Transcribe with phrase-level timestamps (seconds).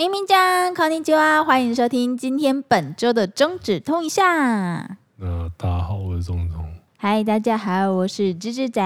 [0.00, 4.98] 咪咪酱，こんにちは，欢迎收听今天本周的中指通一下。
[5.16, 6.70] 那大家好，我是中指通。
[6.98, 8.82] 嗨，大家好，我是芝芝仔。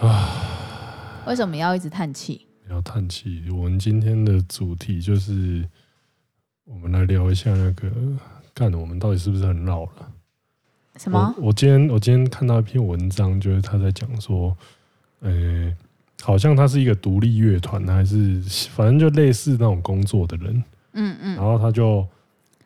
[0.00, 2.46] 啊，为什么要一直叹气？
[2.68, 3.44] 要叹气。
[3.52, 5.64] 我们今天的主题就是，
[6.64, 7.88] 我们来聊一下那个，
[8.52, 10.12] 干，我们到底是不是很老了？
[10.96, 11.32] 什么？
[11.38, 14.56] 我，我今天我今天看到一篇文章，就是他在讲说。
[15.23, 15.75] 呃、欸，
[16.21, 18.41] 好像他是一个独立乐团，还是
[18.75, 20.63] 反正就类似那种工作的人。
[20.93, 21.35] 嗯嗯。
[21.35, 22.05] 然后他就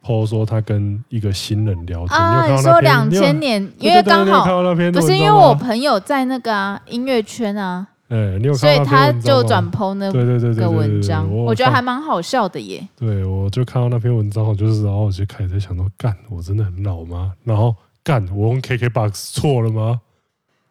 [0.04, 2.20] po 说他跟一个新人聊天。
[2.20, 4.44] 啊，你说两千年，因为刚好
[4.92, 7.88] 不是因为我朋友在那个啊音乐圈啊。
[8.10, 12.82] 哎，你有看所以他就转 po 那对对对个文章，我觉得还蛮好笑的耶。
[12.96, 17.34] 对，我就看到那篇文章，我就是然后我就开始在想说，干，我真的很老吗？
[17.44, 20.00] 然后干，我用 KKBOX 错了吗？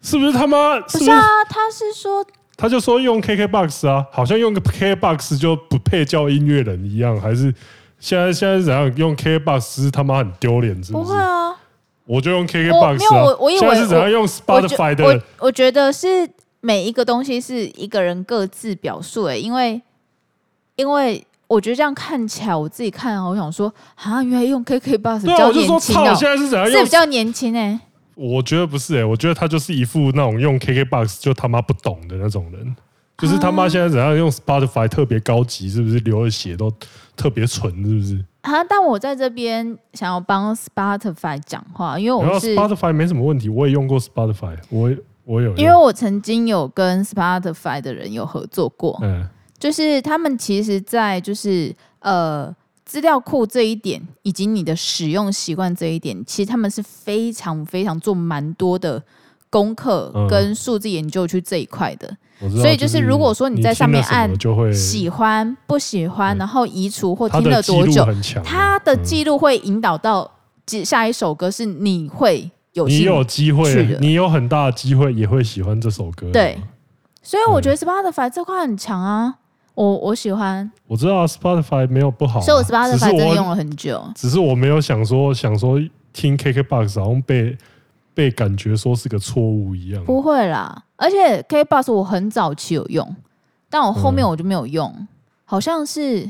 [0.06, 0.78] 是不是他妈？
[0.78, 1.20] 不是啊，
[1.50, 2.24] 他是说，
[2.56, 7.52] 他就说用 KKBOX 啊，好像用个 KKBOX 就不配叫音乐人一样，还是
[7.98, 11.04] 现在现在是怎样用 KKBOX 是他妈很丢脸，是不是？
[11.06, 11.56] 不会啊，
[12.04, 13.24] 我就用 KKBOX 啊。
[13.24, 15.04] 我我以为现在是怎样用 Spotify 的？
[15.04, 16.06] 我我觉得是
[16.60, 19.82] 每一个东西是一个人各自表述哎，因为
[20.76, 26.70] 因为我觉得这样看起来，我自己看，我想说啊，原来用 KKBOX 比较年轻哦，现在是怎样？
[26.70, 27.80] 是比较年轻诶。
[28.16, 32.74] 我觉得不是哎、欸，我觉得他就是一副那种用 KKBOX 就他妈不懂的那种人，
[33.18, 36.72] 就是他妈现在怎样用 Spotify 特别高级，是不是流的血都
[37.14, 38.24] 特别纯，是不是？
[38.40, 38.64] 啊！
[38.64, 44.90] 但我在这边想要帮 Spotify 讲话，因为我是 Spotify 没什么问题，我也用过 Spotify，我
[45.24, 49.28] 我有，因为我曾经有跟 Spotify 的人有合作过，嗯，
[49.58, 52.54] 就是他们其实，在就是呃。
[52.86, 59.02] 资料库这一点，以及你的使用习惯这一点，其实他们是非常非常做蛮多的
[59.50, 62.16] 功课跟数字研究去这一块的。
[62.50, 64.30] 所以就是如果说你在上面按
[64.72, 68.06] 喜欢、不喜欢，然后移除或听了多久，
[68.44, 70.30] 它的记录会引导到
[70.84, 76.30] 下一首歌是你会有你有机会，你有很大的机会也会喜欢这首歌。
[76.30, 76.60] 对，
[77.20, 79.36] 所以我觉得 Spotify 这块很强啊。
[79.76, 84.02] 我我喜欢，我知道啊，Spotify 没有不好，所以我 Spotify 真的用了很久。
[84.14, 85.78] 只是我没有想说想说
[86.14, 87.56] 听 KKBOX 好像被
[88.14, 90.02] 被感觉说是个错误一样。
[90.04, 93.14] 不会啦，而且 KKBOX 我很早期有用，
[93.68, 95.08] 但我后面我就没有用，嗯、
[95.44, 96.26] 好像是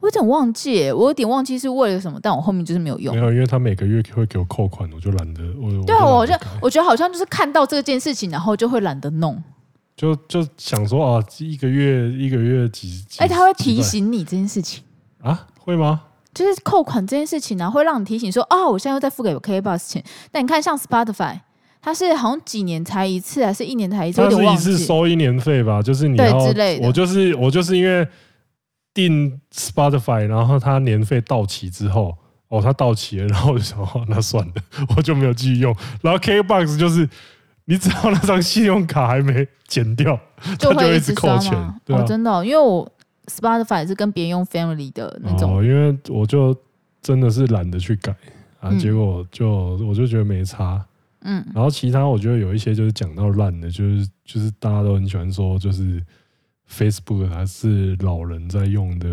[0.00, 3.14] 我有点忘记，我有点忘记是为了什么，但我后面就是没有用。
[3.14, 5.70] 没有，因为他每个月会给我扣款，我就懒得我。
[5.86, 9.40] 对啊，我就我觉得好像就是看到这件事情，然后就会懒得弄。
[9.98, 13.18] 就就想说啊，一个月一个月几几？
[13.18, 14.84] 哎，他会提醒你这件事情
[15.20, 15.48] 啊？
[15.58, 16.02] 会吗？
[16.32, 20.04] 就是扣款这件事情呢、啊，会让你提醒说，哦，我现在又在付给 KKBOX 钱。
[20.30, 21.40] 但你看，像 Spotify，
[21.82, 24.22] 它是好像几年才一次，还是一年才一次？
[24.22, 25.82] 它是一次收一年费吧？
[25.82, 26.86] 就是你要对之类的。
[26.86, 28.06] 我就是我就是因为
[28.94, 32.16] 订 Spotify，然后它年费到期之后，
[32.46, 34.52] 哦，它到期了，然后我就想，哦，那算了，
[34.96, 35.74] 我就没有继续用。
[36.02, 37.08] 然后 KKBOX 就是。
[37.68, 40.18] 你只要那张信用卡还没减掉，
[40.58, 41.52] 就会一直扣钱。
[41.84, 42.90] 对啊，哦，真的，哦，因为我
[43.26, 45.58] Spotify 是跟别人用 Family 的那种。
[45.58, 46.56] 哦，因为我就
[47.02, 48.14] 真的是懒得去改
[48.60, 50.82] 啊，结果就我就觉得没差。
[51.20, 56.02] 嗯，然后其他我觉得有一些就是讲到烂的，就是就是大家都很喜欢说，就是
[56.72, 59.08] Facebook 还是老人在用的。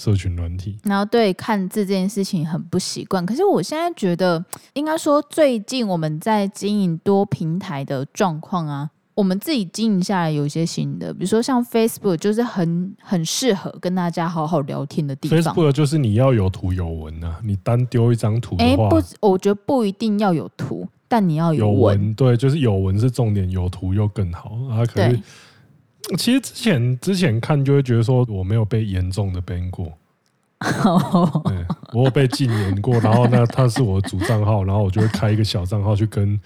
[0.00, 3.26] 社群软体，然后对看字这件事情很不习惯。
[3.26, 15.38] 可是我现在觉得，应该说最近我们在经营多平台的状况啊，我们自己经营下来有一些新的，比如说像 Facebook 就是很很适合跟大家好好聊天的地方。
[15.54, 21.74] Facebook 就是你要有图有文啊，你单丢一张图的话，哎，不，我觉得不一定要有图，但你要有文。
[21.74, 24.86] 有文对，就是有文是重点，有图又更好啊。
[24.86, 25.20] 可是。
[26.16, 29.86] 其实之前之前看就会觉得说我没有被严重的 ban 过，
[31.44, 36.40] 对，我有被禁言过，然后呢，他是我的主账号，然后我就会开一个小账号去跟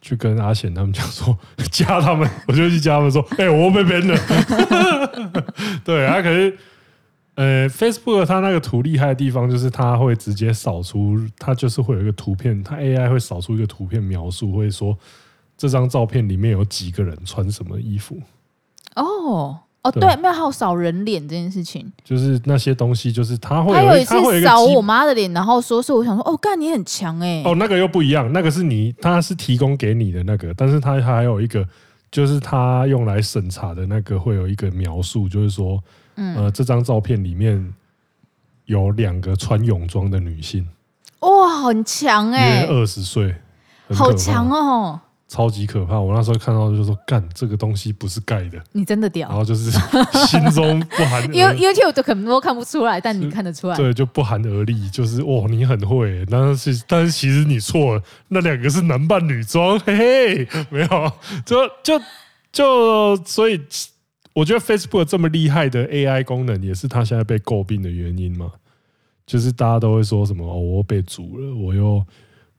[0.00, 1.36] 去跟阿贤他们讲说
[1.70, 5.42] 加他们，我就去加他们说，哎、欸，我被 ban 了。
[5.84, 6.56] 对，啊，可是
[7.34, 14.96] 呃，Facebook 它那个图厉害的地方就是它会直接扫出，它就是会有一个图片，它 AI 会扫出一个图片描述，会说
[15.56, 18.18] 这张照片里面有几个人穿什么衣服。
[18.96, 31.66] 哦哦，对，没有还有扫人脸这件事情，就是那些东西，就是他会有，他有一次扫我妈的脸，然后说是我想说，哦，干你很强哎，哦，那个又不一样，那个是你，他是提供给你的那个，但是他还有一个，
[32.12, 35.82] 就是他用来审查的那个会有一个描述，就是说，
[36.14, 37.72] 嗯、呃，这张照片里面
[38.66, 40.64] 有两个穿泳装的女性，
[41.18, 43.34] 哇，很强哎，约二十岁，
[43.92, 45.00] 好强哦。
[45.32, 45.98] 超级可怕！
[45.98, 49.30] 我那时候看到就说：“干，这个东西不是盖的。”你真的屌。
[49.30, 49.70] 然后就是
[50.28, 53.74] 心中不寒而，因为 YouTube 都可能都看不出来，但你看得出来。
[53.74, 56.22] 对，就不寒而栗，就是哦，你很会。
[56.30, 61.12] 但是但是其实你错了，那两个是男扮女装，嘿嘿，没有，
[61.46, 61.98] 就就
[62.52, 63.58] 就所以，
[64.34, 68.52] 我觉得 Facebook 这么厉害的 AI 功能，也是它现在被诟病的原因嘛。
[69.24, 72.04] 就是大家都会说什么哦，我被煮了，我又。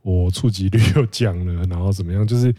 [0.03, 2.27] 我触及率 又降了，然后怎么样？
[2.27, 2.53] 就是，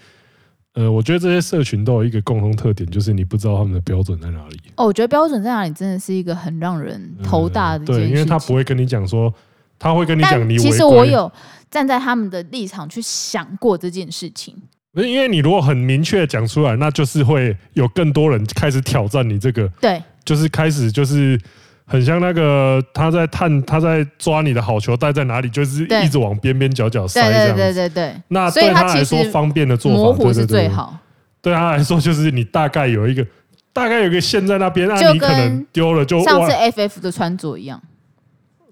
[0.72, 4.58] 呃，我觉得这些社群都有一个共同特点，就是你不知道他们的标准在哪里。
[4.76, 7.86] 哦，我觉得标准在哪里真的是一个很让人头大的、嗯。
[7.86, 9.32] 对，因为他不会跟你讲说，
[9.78, 10.58] 他会跟你讲你。
[10.58, 11.30] 其实我有
[11.70, 14.56] 站在他们的立场去想过这件事情。
[14.92, 19.68] 不是，因为你如果很明确讲出来，那就是会有更多人开始挑战你这个。
[19.80, 21.38] 对，就是开始就是。
[21.86, 28.22] 很像那个他在探，他在抓你的好球带在哪里，就是一直往边边角角塞这样对对对对。
[28.28, 30.96] 那对他来说方便的做法，模糊是最好。
[31.42, 33.26] 对他来说，就是你大概有一个，
[33.70, 37.78] 大概有一个线在那边，那你可能丢了就上次 FF 的穿着一样。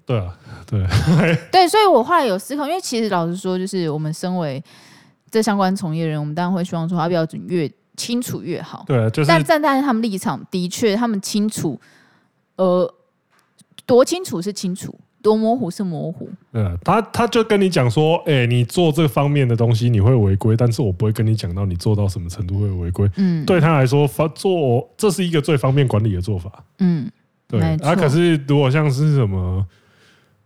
[0.07, 0.35] 对啊，
[0.65, 0.83] 对。
[1.51, 4.61] 对，所以我后来有思考，因为其实老实说，就是我们身为
[5.29, 8.83] 这相关从业人，我们当然会希望说他标准越清楚越好。
[8.87, 9.27] 对，就是。
[9.29, 11.79] 但站在他们立场，的确他们清楚，
[12.55, 12.91] 呃。
[13.85, 16.29] 多清楚是清楚，多模糊是模糊。
[16.53, 23.09] 嗯，他他就跟你讲说，哎、欸，你做这方面的东西你会违规，但是我不会跟你讲到你做到什么程度会违规。
[23.17, 26.63] 嗯，对他来说，发做这是一个最方便管理的做法。
[26.79, 27.09] 嗯，
[27.47, 27.61] 对。
[27.61, 29.65] 啊，可是如果像是什么，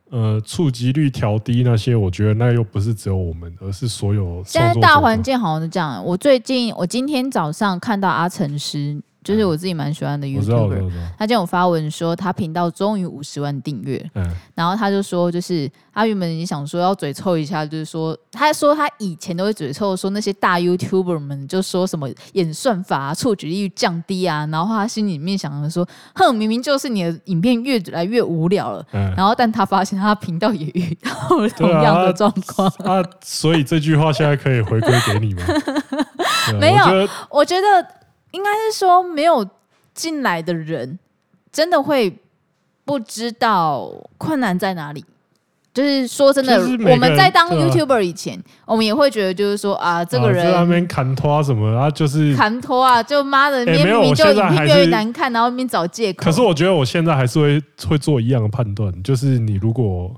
[0.10, 4.42] 呃，触及率调低那些，我觉得那又不是只有我们，而是所有。
[4.46, 6.04] 现在大环境好像是这样。
[6.04, 9.02] 我最近，我今天早上看到阿成师。
[9.28, 14.10] 就是我自己蛮喜欢的 YouTuber，他今天有发文说他频道终于五十万订阅，
[14.56, 25.86] 然后他就说，就是他原本也想说要嘴臭一下，就是说他说他以前都会嘴臭说那些大 YouTuber 们就说什么演算法啊触及率降低啊，然后他心里面想着说，
[26.16, 35.44] 哼，明明就是你的影片越来越无聊了，然后但他发现他频道也遇到了同样的状况，啊，所以这句话现在可以回归给你吗？
[36.60, 36.86] 没有，
[37.30, 37.98] 我觉得。
[38.32, 39.48] 应该是说，没有
[39.94, 40.98] 进来的人
[41.52, 42.18] 真的会
[42.86, 45.04] 不知道困难在哪里。
[45.74, 46.60] 就是说真的，
[46.90, 56.24] 我们在当 YouTuber 以前，我们也会觉得，就是说啊，这个人在那边砍拖什么啊，就是砍拖啊，就妈的，明明就影片越来越难看，然后那边找借口。
[56.24, 60.12] 可是我觉得我现在还是会会做一样的判断，就是你如果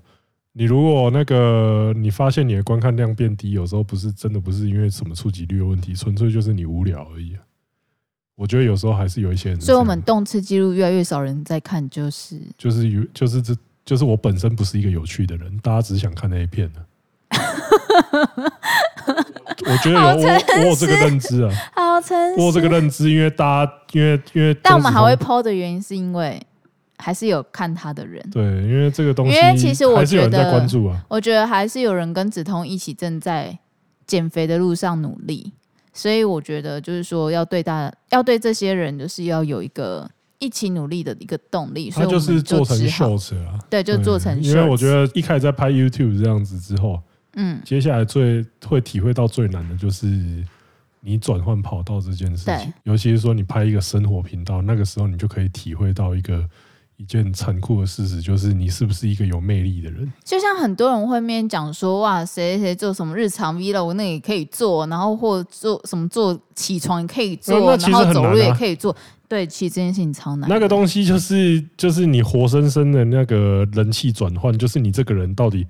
[0.54, 7.36] 你如果那个你发现你的观看量变低，有时候不是真的不是因为什么触及率的问题，纯粹就是你无聊而已。
[8.40, 13.54] 我觉得有时候还是有一些人，所以我们动次记录越来越少人在看，就是就是有就是这
[13.84, 16.86] 就是我本身不是一个有趣的人，大家只想看那一片的。
[19.66, 20.14] 我觉得有我
[20.62, 26.42] 我有这个认知啊，好诚实，我有这个认知，因为大家因为因为，但我们还会 po 的原因是因为
[26.98, 33.60] 还是有看他的人，对，因为这个东西，因为其实我觉得在关注啊，我觉得还是有人跟子通一起正在
[34.08, 35.52] 减肥的路上努力。
[36.00, 41.92] 所以我觉得，就是说，要对大，要对这些人，就是要有一个一起努力的一个动力。
[41.92, 44.42] 所以就就是做成 short 啊，对，就做成。
[44.42, 47.02] 因为我觉得一开始在拍 YouTube 这样子之后，
[47.34, 50.08] 嗯，接下来最会体会到最难的就是
[51.02, 52.74] 你转换跑道这件事情。
[52.84, 56.48] 尤其是说你拍一个生活频道，那个时候你就可以体会到一个。
[57.00, 60.12] 一件残酷的事实就是，你是不是一个有魅力的人？
[60.22, 68.94] 就像很多人会面讲说，哇，谁谁做什么日常 vlog，那也可以做，然后或做什么做起床也可以做，然后走路也可以做。
[69.30, 70.50] 对，其实这件事情超难。
[70.50, 75.66] 那个东西就是，就是你活生生的那个人气转换，就是你这个人到底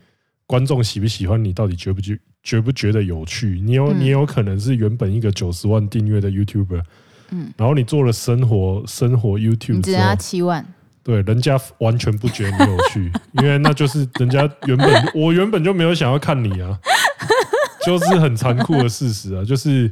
[0.47, 3.61] 观众喜不喜欢你，到底觉不觉觉不觉得有趣？
[3.63, 6.81] 你有你有可能是原本一个九十万订阅的 YouTuber，
[7.29, 10.65] 嗯，然后你做了生活生活 YouTube，你只拿七万。
[11.09, 13.11] 对，人家完全不觉得你有趣，
[13.41, 16.77] 因为那就是人家原本我原本就没有想要看你啊，
[17.83, 19.91] 就是很残酷的事实啊，就是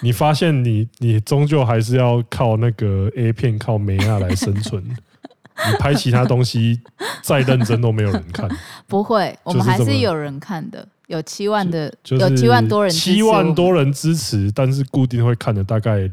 [0.00, 6.80] 你发现你你终究还是要靠那个 A 片靠美亚来生存，你拍其他东西
[7.20, 8.48] 再认真都没有人看。
[8.86, 16.10] 不会，我们还是有人看的，有七万的，有七万多人，七万多人支持，但是固定会看的大概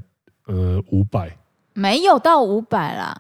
[0.48, 1.32] 呃五百，
[1.74, 3.18] 没有到五百啦。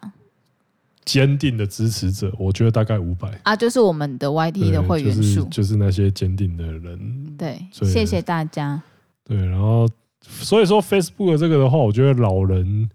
[1.05, 7.35] 坚定的支持者，我觉得大概五百啊，就是我们的 YT 的会员数，就是那些坚定的人。
[7.37, 8.81] 对，谢谢大家。
[9.25, 9.87] 对，然后
[10.21, 12.89] 所以说 Facebook 这个的话，我觉得老人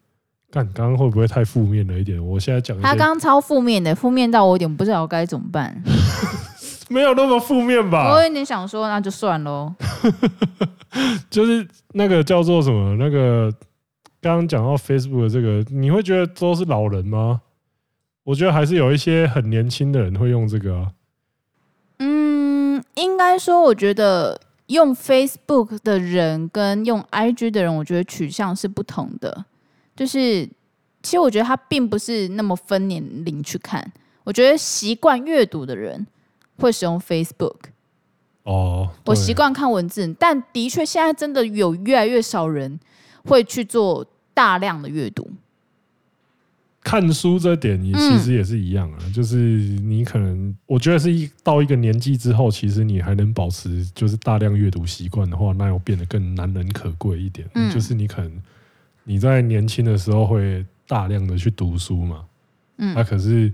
[0.51, 2.25] 干刚刚会不会太负面了一点？
[2.25, 5.83] 我现在讲，他刚刚超负面的，负面到我有点不知道该怎么办。
[6.91, 8.15] 没有那么负面吧？
[8.15, 9.75] 我有点想说，那就算喽。
[11.29, 12.97] 就是那个叫做什么？
[12.97, 13.53] 那个
[14.23, 17.43] 刚刚讲到 Facebook 的这个，你会觉得都是老人吗？
[18.29, 20.93] 我觉得还是有一些很年轻的人会用这个啊。
[21.99, 29.47] 嗯，应该说，我觉得用 Facebook 的人跟用 IG 的人，我觉得取向是不同的。
[29.97, 30.45] 就是，
[31.03, 33.91] 其实我觉得他并不是那么分年龄去看。
[34.25, 36.07] 我觉得习惯阅读的人
[36.59, 37.57] 会使用 Facebook。
[38.43, 42.79] 哦，我习惯看文字，但的确现在真的有越来越少人
[43.25, 44.05] 会去做
[44.35, 45.31] 大量的阅读。
[46.89, 57.47] 看书这点也其实也是一样啊，嗯、就是你可能我觉得是一到一个年纪之后，其实你还能保持就是大量阅读习惯的话，那又变得更难能可贵一点。
[57.55, 58.33] 嗯、就是你可能
[59.05, 62.25] 你在年轻的时候会大量的去读书嘛，
[62.79, 63.53] 嗯，那、啊、可是。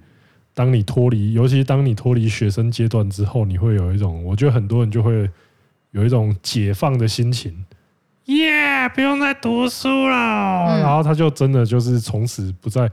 [0.56, 5.28] 当你脱离，尤其当你脱离学生阶段之后，你会有一种，我觉得很多人就会
[5.90, 7.52] 有一种解放的心情，
[8.26, 12.88] 耶、yeah，不用再读书了，嗯、然后他就真的就是从此不再，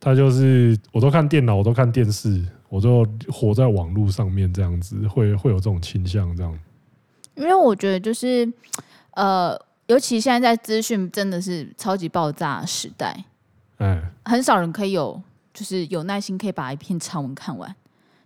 [0.00, 6.58] 他就是我都看电脑，我都看电视，我就活在网络上面这样子，会会有这种倾向这样。
[7.34, 8.50] 因为我觉得就是，
[9.12, 13.24] 呃，尤其现在在资讯真的是超级爆炸时代，
[13.78, 15.22] 哎，很少人可以有。
[15.54, 17.74] 就是有耐心可以把一篇长文看完，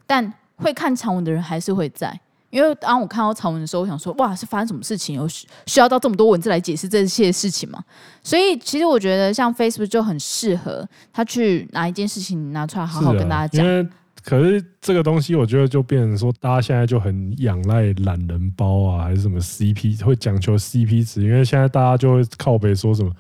[0.05, 5.17] 但会看长文的人还是会在，因为当我看到长文的时候，我想说，哇，是发生什么事情？
[5.17, 7.83] 有需需要到这么多文字来解释这些事情吗？
[8.23, 13.65] 所以其实我觉得像 Facebook 就很适合他去拿一件事情拿出来好好跟大家讲。
[13.65, 13.89] 因为
[14.23, 23.11] 可是这个东西，我觉得就变成说，大家现在就很仰赖懒人包啊，还是什么 CP 会讲求 CP 值，因为现在大家就会靠北说什么。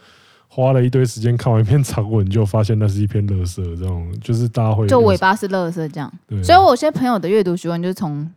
[0.52, 6.12] 花了一堆时间看完一篇长文，就发现那是一篇垃圾，这种就是大家会就尾巴是垃圾这样。
[6.26, 8.28] 对，所以我有些朋友的阅读习惯就是从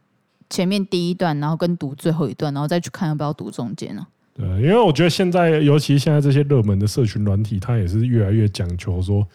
[0.50, 4.05] 前面第一段，然后跟读最后一段，然后再去看要不要读中间呢？
[4.33, 9.27] 对，因为我觉得现在，尤其现在这些热门的社群软体，它也是越来越讲求说，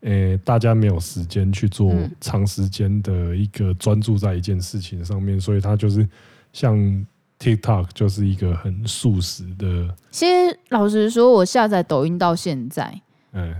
[0.00, 6.08] 诶，大家没有时间去做长时间的一个专注在一件事情上面，所以它就是
[6.52, 7.06] 像。
[7.40, 9.94] TikTok 就是一个很速食的。
[10.10, 13.00] 其实老实说，我下载抖音到现在，
[13.30, 13.54] 嗯，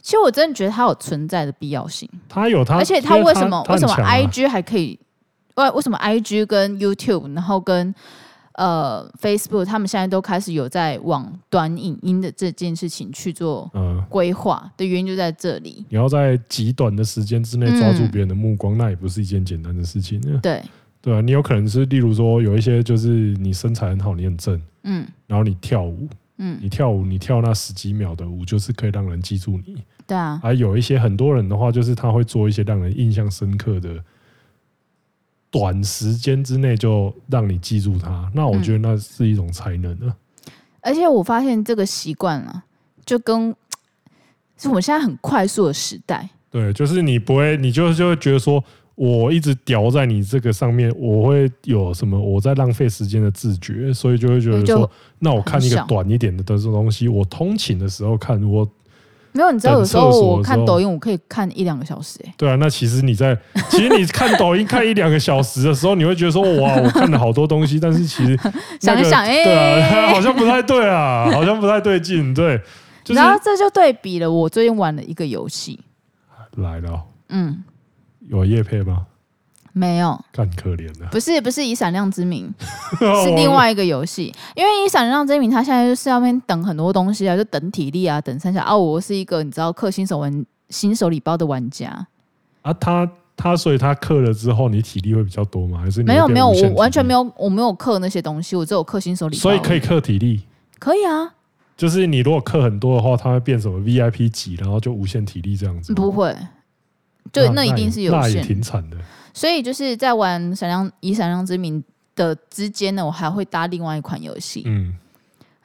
[0.00, 2.08] 其实我真的觉得它有存在的必要性。
[2.28, 4.96] 它有它，而且它为什么为什么 IG 还可以？
[5.58, 7.94] 为为什么 IG 跟 YouTube，然后跟
[8.52, 13.70] 呃 Facebook，他们现在都开始有在往短影音的这件事情去做
[14.08, 15.84] 规划的原因就在这里。
[15.88, 20.20] 你要在极短的时间之内抓住别人的目光，那也不是一件简单的事情。
[20.40, 20.62] 对。
[21.00, 29.76] 对啊，你有可能是，例如说，有一些就是你身材很好，你很正，嗯，然后你跳舞，嗯，你跳舞，你跳那十几秒的舞，就是可以让人记住你。
[30.08, 33.90] 对啊，而有一些很多人的话，就是他会做一些让人印象深刻的，
[35.50, 38.30] 短时间之内就让你记住它。
[38.34, 40.14] 那我觉得那是一种才能啊。
[40.80, 42.64] 而且我发现这个习惯啊，
[43.04, 43.54] 就跟
[44.56, 46.28] 是我们现在很快速的时代。
[46.50, 48.62] 对，就是你不会，你就就会觉得说。
[49.00, 54.90] 我一直掉在你这个上面，我会有什么我在浪费时间的自觉，所以就会觉得说，
[55.20, 58.68] 那我看一个短一点的的这东西，我通勤的时候看，我
[59.38, 63.38] 没有，你知道有时候我看抖音，我可以看一两个小时，诶，对啊，那其实你在，
[63.70, 68.36] 其实你看抖音看一两个小时的时候，你会觉得说，哇，我看了好多东西，但是其实
[68.82, 72.60] 想一想，哎，对啊， 好像不太对啊，好像不太对劲，对，
[73.06, 75.78] 然后这就对比了，我最近玩了一个游戏，
[76.56, 77.62] 来了，嗯。
[78.28, 79.06] 有叶配吗？
[79.78, 81.06] 没有，干可怜的。
[81.12, 82.52] 不是不是以闪亮之名，
[83.24, 84.34] 是另外一个游戏。
[84.56, 88.76] 因为以闪亮之名，他现在就是要边等很多东西啊，就等体力啊，等三下啊。
[88.76, 92.06] 我是一个你知道氪新手玩新手礼包的玩家
[92.62, 92.72] 啊。
[92.74, 95.78] 他他所以他氪了之后，你体力会比较多吗？
[95.78, 99.40] 还是没有没有，我完全没有，我没有氪那些东西，我只有氪新手礼包。
[99.40, 100.42] 所以可以氪体力，
[100.78, 101.34] 可以啊。
[101.76, 105.94] 就是你如果氪很多的话，它会变什么 VIP 级，然后就无限体力这样子。
[105.94, 106.36] 不会。
[107.32, 108.96] 就那一定是有限，那也挺惨的。
[109.32, 111.82] 所以就是在玩闪亮以闪亮之名
[112.16, 114.62] 的之间呢，我还会搭另外一款游戏。
[114.66, 114.94] 嗯，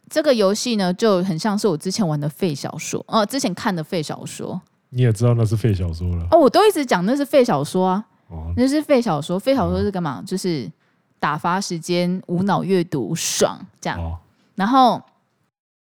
[0.10, 4.62] 这个游戏呢就很像是我之前玩的废小说，哦，之前看的废小说。
[4.90, 6.28] 你也知道那是废小说了。
[6.30, 8.06] 哦，我都一直讲那是废小说啊。
[8.28, 9.40] 哦，那是废小说。
[9.40, 10.20] 废小说是干嘛？
[10.20, 10.72] 哦、就是
[11.20, 14.00] 打发时间、无脑阅读、爽这样。
[14.00, 14.16] 哦、
[14.54, 15.02] 然后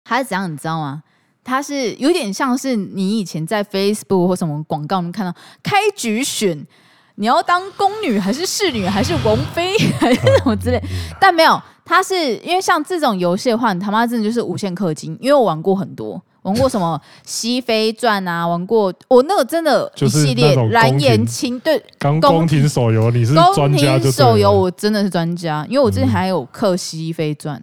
[0.04, 0.52] 还是怎样？
[0.52, 1.04] 你知道吗？
[1.47, 6.67] 它是有点像是你以前在 Facebook 或什么广告，你看到开局选
[7.15, 10.83] 你要当宫女还是侍女还是王妃还是什么之类，
[11.21, 15.17] 但没有，它是因为像这种游戏的话，你他妈真的就是无限氪金。
[15.21, 24.00] 因为我玩过很多，玩过什么《熹妃传》啊，玩过我那个真的一系列蓝颜青对刚宫廷手游，你是专家就对了。
[24.00, 27.57] 宫廷手游我真的是专家，因为我之前还有氪《熹妃传》。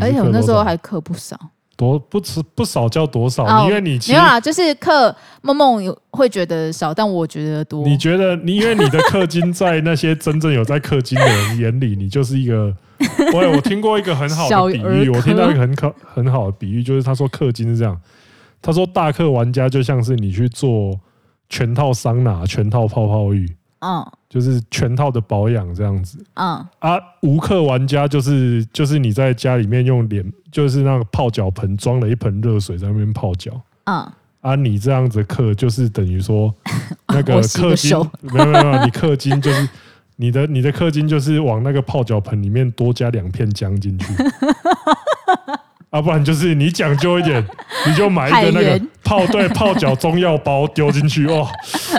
[0.00, 1.38] 而且我那时候还氪不少。
[1.82, 3.44] 多不吃不少叫多少？
[3.44, 7.84] 哦、因为你没有啊，就是氪梦梦会觉得少，但我觉得多。
[7.84, 12.74] 你觉得你因为你的氪金在那些真正有在氪金的人眼里，你就是一个。
[13.34, 18.00] 我我听过一个很好的比喻，我听到一个很可很好的比喻，就是他说氪金是这样，
[18.60, 20.94] 他说大氪玩家就像是你去做
[21.48, 23.52] 全套桑拿、全套泡泡浴。
[23.80, 26.16] 嗯，就是全套的保养这样子。
[26.34, 33.60] 嗯啊，无氪玩家就是就是你在家里面用脸，就是那个泡脚盆装了一盆热水在那边泡脚。
[33.84, 34.10] 嗯
[34.40, 36.52] 啊，你这样子氪就是等于说
[37.08, 39.68] 那个氪金没有没有，你氪金就是
[40.16, 44.06] 你的你的氪金就是往那个泡脚盆里面多加两片姜进去。
[45.92, 47.46] 啊，不然就是你讲究一点，
[47.86, 51.46] 你就买一个那个泡对泡脚中药包丢进去，哇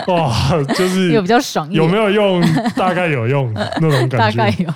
[0.08, 2.42] 哇，就是有比较爽，有没有用？
[2.74, 4.74] 大概有用那种感觉， 大概有。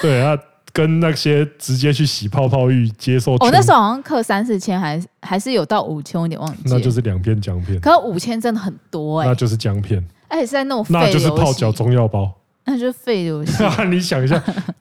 [0.00, 0.38] 对啊，
[0.72, 6.62] 跟那些直接去洗泡泡浴接受，我那时候好像克三四千，还还是有到五千，我有点忘记。
[6.66, 12.32] 那就是两片姜片，可是五千真的很多哎，那就是姜片，而且是在那种那就是泡脚中药包。
[12.70, 13.64] 那就是废游戏。
[13.90, 14.40] 你想一下，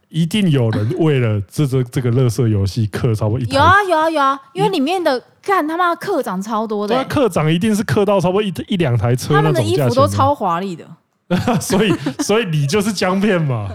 [0.09, 7.03] 一定有人为了这这这个乐色游戏氪差不多一有啊有啊有啊，因为里面的干他妈课长超多的。
[7.05, 9.33] 课长一定是氪到差不多一一两台车。
[9.33, 10.85] 他们的衣服都超华丽的。
[11.59, 13.67] 所以所以你就是姜片嘛，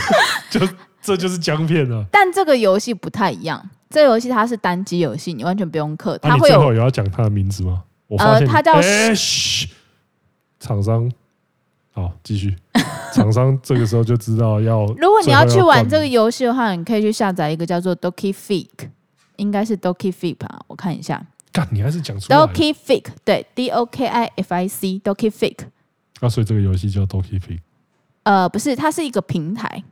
[0.50, 0.60] 就
[1.00, 2.04] 这就是姜片啊。
[2.10, 6.18] 但这个游戏不太一样，这个游戏它是单机游戏，你完全不用氪。
[6.18, 6.74] 它会有。
[6.74, 7.82] 有要讲它的名字吗？
[8.08, 8.46] 我发现。
[8.46, 8.74] 它叫。
[10.60, 11.10] 厂商。
[11.94, 12.54] 好，继续。
[13.14, 14.84] 厂商这个时候就知道要。
[14.98, 18.68] 如果你要去玩这个游戏的话，你可以去下载一个叫做 DokiFic，
[19.36, 20.60] 应该是 DokiFic 吧？
[20.66, 21.24] 我看一下。
[21.52, 22.36] 干，你还是讲出来。
[22.36, 25.58] DokiFic，对，D O K I F I C，DokiFic。
[26.18, 27.60] 啊，所以这个游戏叫 DokiFic。
[28.24, 29.84] 呃，不是，它是一个平台，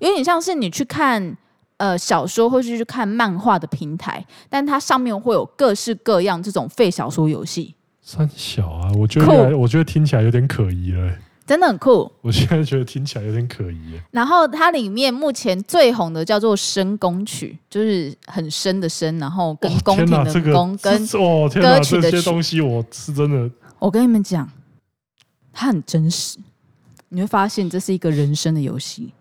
[0.00, 1.34] 有点像是你去看
[1.78, 7.74] 呃小说或是去看漫画的平台，但它上面会有各式各样这种废小说游戏。
[8.02, 11.10] 三小啊，我觉得我觉得听起来有点可疑了。
[11.48, 13.98] 真的很酷，我现在觉得听起来有点可疑。
[14.10, 22.00] 然后它里面目前最红的叫做《深宫曲》，就是很深的深，然后跟宫廷的宫，跟歌曲的曲。
[22.02, 23.50] 这些东西我是真的。
[23.78, 24.46] 我跟你们讲，
[25.50, 26.38] 它很真实，
[27.08, 29.14] 你会发现这是一个人生的游戏。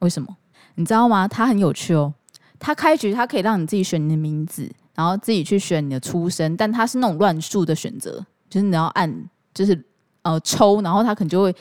[0.00, 0.36] 为什么？
[0.74, 1.26] 你知道吗？
[1.26, 2.12] 它很有趣哦。
[2.58, 9.10] 它开局它可以让你自己选你的名字，然后自己去选你的出身，但它是那种乱数的选择，就是你要按，
[9.54, 9.82] 就是。
[10.22, 11.54] 呃，抽，然后它可能就会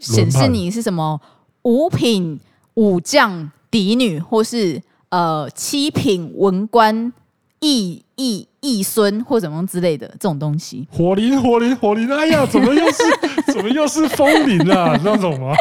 [0.00, 1.18] 显示你是什么
[1.62, 2.38] 五品
[2.74, 7.12] 武将嫡女，或是呃七品文官
[7.60, 10.86] 义义义孙，或什么之类的这种东西。
[10.90, 13.02] 火灵火灵火灵，哎呀，怎么又是
[13.52, 14.98] 怎么又是风铃啊？
[15.02, 15.54] 那种吗？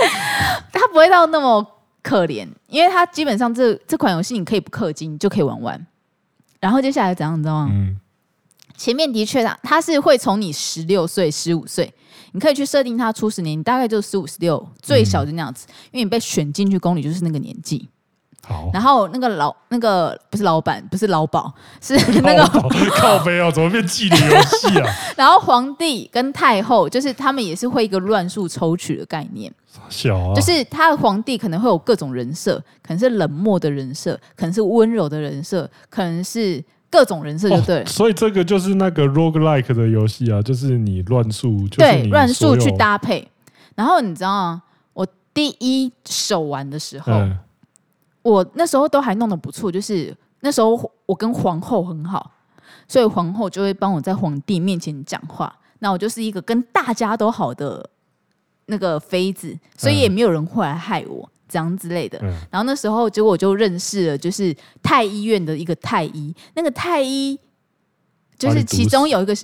[0.74, 1.66] 他不会到那么
[2.04, 5.88] 可怜，因为他基本上这这款游戏你可以不氪金就可以玩完。
[6.60, 7.70] 然后接下来怎样，你知道吗？
[7.72, 7.98] 嗯，
[8.76, 11.94] 前面的确他他是会从你十六岁、十五岁。
[12.34, 17.89] 你可以去设定他初始年龄，大概就十五、十六，最小就那样子，嗯、因为你被选进去宫里就是那个年纪。
[18.44, 22.44] 好，然后那个老那个不是老板，不是老鸨，是 那个
[22.89, 24.89] 靠背哦，怎么变妓女游戏啊？
[25.15, 29.54] 然后皇帝跟太后，就是他们也是会一个乱数抽取的概念。
[29.89, 36.63] 小啊，就是他的皇帝可能会有各种人设，可能是冷漠的人设，可能是温柔的人设，可能是。
[36.91, 43.25] 各种人设就对了，哦，所以这个就是那个 roguelike 的游戏啊，就是你乱数，对，乱数去搭配。
[43.75, 44.63] 然后你知道吗？
[44.91, 47.39] 我第一手玩的时候，嗯、
[48.21, 52.32] 我那时候都还弄得不错，就是那时候我跟皇后很好，
[52.88, 55.56] 所以皇后就会帮我在皇帝面前讲话。
[55.80, 57.89] 那我就是一个跟大家都好的
[58.65, 61.31] 那个妃子，所以也没有人会来害我。
[61.52, 62.18] 这样之类的，
[62.50, 67.38] 然后那时候结果我就认识了，就是太医院的一个太医，那个太医
[68.38, 69.36] 就是其中有一个，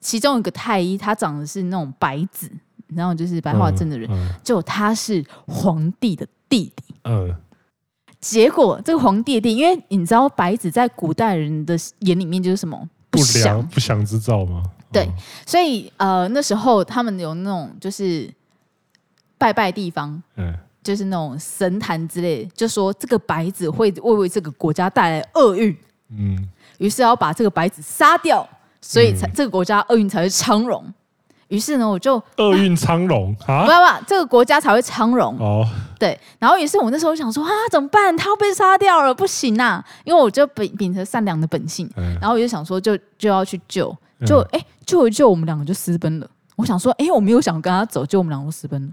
[0.00, 2.50] 其中有一个太医，他长得是那种白子，
[2.88, 4.08] 然后就是白化症的人，
[4.44, 6.94] 就他是皇帝的弟弟。
[7.04, 7.34] 嗯，
[8.20, 12.88] 结果这个皇帝的弟弟，因为你知道白子在古代人的眼里面就是什么？
[13.10, 13.66] 不祥。
[13.68, 14.62] 不祥之兆吗？
[14.92, 15.10] 对，
[15.46, 18.32] 所以呃那时候他们有那种就是
[19.36, 20.54] 拜拜地方，嗯。
[20.84, 25.76] 就是那种神坛之类，就说这个白子会为为这个国家带来厄运，
[26.10, 28.46] 嗯，于是要把这个白子杀掉，
[28.80, 30.84] 所以才、嗯、这个国家厄运才会昌荣。
[31.48, 35.66] 于是呢，我就厄运昌荣 啊，不要不，这个国家才会昌荣哦。
[35.98, 38.16] 对，然后于是我那时候想说啊，怎么办？
[38.16, 39.84] 他要被杀掉了，不行啊！
[40.04, 43.94] 因为我就秉秉着善良的本性，嗯、然后我就想说就，就就要去救，
[44.26, 46.28] 就哎、欸，救一救，我们两个就私奔了。
[46.56, 48.92] 我想说，哎、欸，我没有想跟他走，就我们两个私奔了。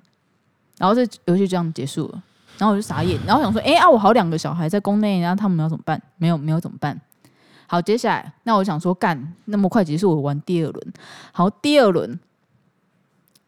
[0.81, 2.23] 然后这游戏就这样结束了。
[2.57, 6.01] 然后我就傻眼，然后想说，哎啊，我好两个小孩在宫内，然后他们要怎么办？
[6.17, 6.99] 没有没有怎么办？
[7.67, 10.93] 好，接下来那我想说，干那么快结束，我玩第二轮。
[11.31, 12.19] 好，第二轮。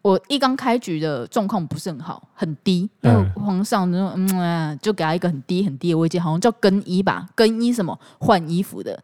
[0.04, 2.90] 我一刚开局的状况不是很好，很低。
[3.00, 9.02] 那个皇上就嗯，啊，就给他一个很低很低的位阶，好像叫更衣吧，更衣什么换衣服的。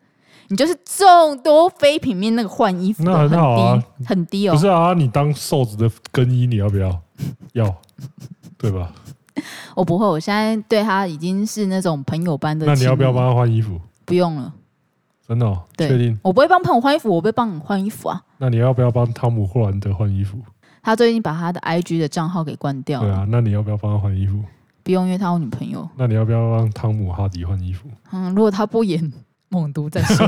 [0.49, 4.53] 你就是众多妃嫔里面那个换衣服的，很好，啊、很低哦。
[4.53, 7.01] 不是啊，你当瘦子的更衣，你要不要？
[7.53, 7.75] 要，
[8.57, 8.91] 对吧？
[9.75, 12.65] 我不会，我现在对他已经是那种朋友般的。
[12.65, 13.79] 那你要不要帮他换衣服？
[14.05, 14.53] 不用了，
[15.27, 16.19] 真的，哦，确定？
[16.21, 18.21] 我不会帮朋友换衣服，我不会帮你换衣服啊。
[18.37, 20.39] 那你要不要帮汤姆·霍兰德换衣服？
[20.81, 23.07] 他最近把他的 IG 的账号给关掉了。
[23.07, 24.41] 对啊，那你要不要帮他换衣服？
[24.83, 25.87] 不用，因为他有女朋友。
[25.95, 27.87] 那你要不要帮汤姆哈迪换衣服？
[28.11, 29.13] 嗯，如果他不演
[29.49, 30.27] 猛毒再说。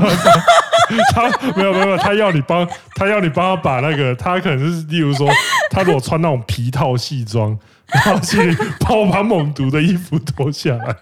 [1.12, 5.28] 他没有没有，他要你帮他要你帮他把那个，他可能是例如说，
[5.70, 10.96] 他如果穿那种皮套西装，然后去帮我把猛毒的衣服脱下来。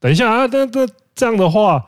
[0.00, 1.86] 等一下啊，那那这样的话。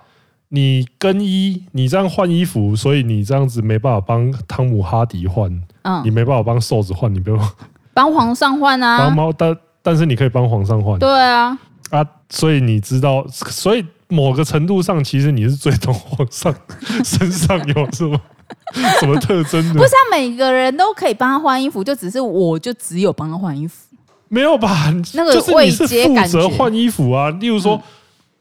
[0.50, 5.46] 你更衣，你这样换衣服，所以你这样子没办法帮汤姆哈迪换，
[5.82, 7.38] 嗯，你没办法帮瘦子换，你不用
[7.92, 11.58] 帮皇上换啊，帮猫，但但是你可以帮皇上换，对啊，
[11.90, 16.54] 啊，所以你知道，所以某个程度上，其实你是最懂皇上
[17.04, 18.20] 身上有什么
[19.00, 23.96] 什么特征的，不是每个人都可以帮他换衣服，就只是我就只有帮他换衣服，
[24.28, 24.92] 没有吧？
[25.14, 27.76] 那个就是你是负责换衣服啊，例如说。
[27.76, 27.82] 嗯。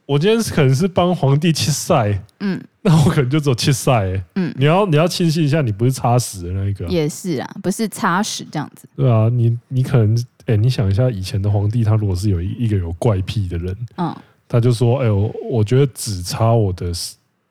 [0.08, 14.16] 我今天可能是帮皇帝切赛，嗯，那我可能就只有切赛，嗯，你要你要庆幸一下，你不是擦屎的那一个，也是啊，不是擦屎这样子，对啊，你你可能，哎、欸，你想一下，以前的皇帝他如果是有一一个有怪癖的人，嗯，
[14.48, 16.92] 他就说，哎、呦，我我觉得只擦我的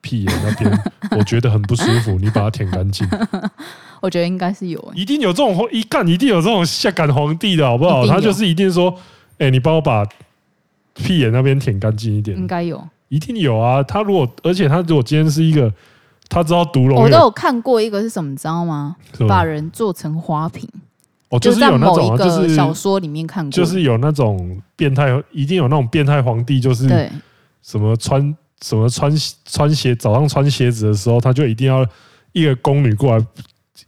[0.00, 0.82] 屁眼那边，
[1.18, 3.08] 我觉得很不舒服，你把它舔干净。
[4.00, 8.06] 我觉得应该是有，一定有这种一干，一定有这种下感皇帝的好不好？
[8.06, 8.90] 他就是一定说，
[9.38, 10.06] 哎、欸，你帮我把。
[10.98, 13.82] 屁眼那边舔干净一点，应该有，一定有啊！
[13.82, 15.70] 他如果，而且他如果今天是一个，
[16.26, 18.96] 他知道毒龙，我都有看过一个是什么，知道吗？
[19.28, 20.66] 把人做成花瓶，
[21.28, 27.10] 哦，就是有那种，就是小说里面看过，就是有那种变态，一定有那种变态皇帝，就是
[27.62, 29.12] 什么穿什么穿
[29.44, 31.84] 穿鞋，早上穿鞋子的时候，他就一定要
[32.32, 33.26] 一个宫女过来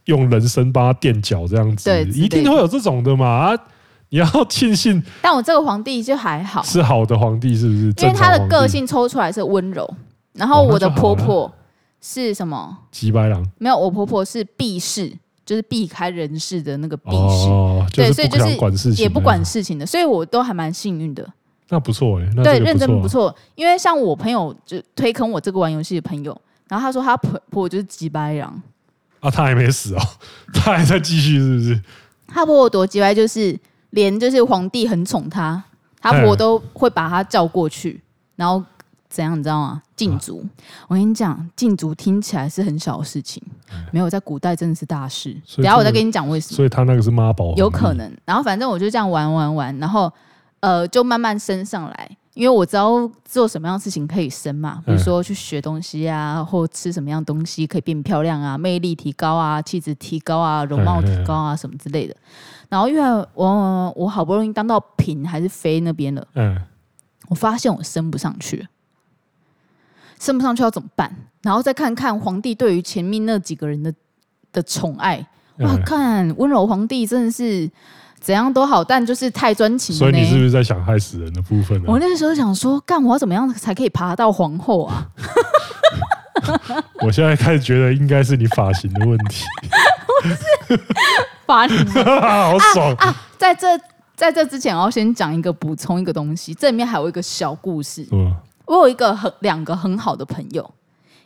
[0.05, 3.57] 用人参帮他垫脚，这样子，对，一定会有这种的嘛啊！
[4.11, 7.93] 你要庆幸，但我这个皇帝就还好，是好的皇帝，是不是？
[7.99, 9.87] 因为他的个性抽出来是温柔，
[10.33, 11.51] 然后我的婆婆
[12.01, 12.75] 是什么？
[12.91, 13.45] 吉白狼？
[13.59, 15.13] 没有，我婆婆是避世，
[15.49, 17.49] 就是避开人事的那个避世。
[17.49, 18.37] 哦，对，所以就
[18.77, 21.27] 是也不管事情的，所以我都还蛮幸运的。
[21.69, 23.35] 那不错哎，对，认真不错。
[23.55, 28.61] 因为像我朋友就推坑我这个玩游戏的朋友，然后他说他婆婆就是吉白狼
[29.21, 30.01] 啊，他还没死哦，
[30.53, 31.81] 他还在继续，是不是？
[32.27, 33.57] 他婆婆多吉白就是。
[33.91, 35.63] 连就是皇帝很宠他，
[35.99, 37.99] 他婆都会把他叫过去，
[38.35, 38.63] 然后
[39.09, 39.81] 怎样你知道吗？
[39.95, 40.45] 禁足。
[40.87, 43.41] 我跟你讲，禁足听起来是很小的事情，
[43.91, 45.35] 没有在古代真的是大事。
[45.57, 46.55] 等下我再跟你讲为什么。
[46.55, 48.15] 所以他那个是妈宝，有可能。
[48.23, 50.11] 然后反正我就这样玩玩玩，然后
[50.59, 52.17] 呃就慢慢升上来。
[52.35, 62.15] 因为我知道做什么样的事情可以升嘛，比如说去学东西啊，或吃什么样东西可以变漂亮啊，魅力提高啊，气质提高啊，容貌提高啊，什么之类的。
[62.69, 66.57] 然后因为我我好不容易当到嫔还是妃那边了，嗯
[67.27, 68.65] 我发现我升不上去，
[70.19, 71.11] 升不上去要怎么办？
[71.41, 73.91] 然后再看看皇帝对于前面那几个人的
[74.51, 75.25] 的宠爱，
[75.59, 77.67] 哇，看温柔皇帝真的是。
[78.21, 79.95] 怎样都好，但就是太专情。
[79.95, 81.85] 所以你是不是在想害死人的部分呢？
[81.87, 85.07] 我那个时候想说，干我要怎么样才可以爬到皇后啊？
[86.99, 89.45] 我现在开始觉得应该是你发型的问题。
[90.21, 90.27] 不
[90.75, 90.83] 是
[91.45, 91.77] 发型，
[92.19, 93.15] 好爽啊，啊！
[93.37, 93.67] 在这
[94.17, 96.53] 在这之前，我要先讲一个补充一个东西。
[96.53, 98.05] 这里面还有一个小故事。
[98.11, 98.35] 嗯，
[98.69, 100.71] 我有一个很两个很好的朋友，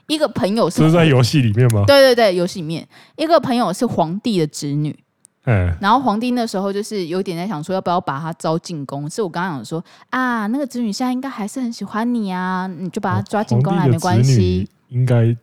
[0.07, 1.83] 一个朋友是，是在游戏里面吗？
[1.85, 4.97] 对对对，游戏里面一个朋友是皇帝的侄女。
[5.43, 9.09] 嗯，然后皇帝那时候就是有点在想说，要不要把他招进宫？
[9.09, 14.65] 是我刚刚讲说啊，那个侄女现在应该还是很喜欢你啊，你就把他抓进宫来没关系。
[14.87, 15.35] 应该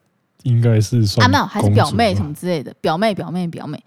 [0.45, 3.79] 应该是算啊，没有，还是表妹什么之类的，表妹表妹表妹。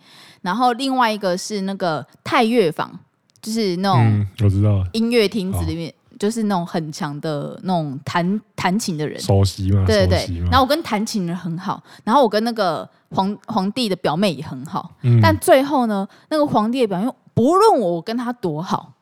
[0.43, 2.91] 然后另外一个是那个太乐坊，
[3.41, 5.91] 就是那种我知道音乐厅子里面。
[6.23, 9.83] 就是那种很强的那种弹弹琴的人，熟悉嘛？
[9.86, 10.39] 对对对。
[10.49, 14.89] 然后我跟弹琴人很好，然后我跟那个皇皇帝的表妹也很好。
[15.01, 15.19] 嗯。
[15.21, 18.93] 但最后呢，那个皇帝的表妹，不论我跟他多好，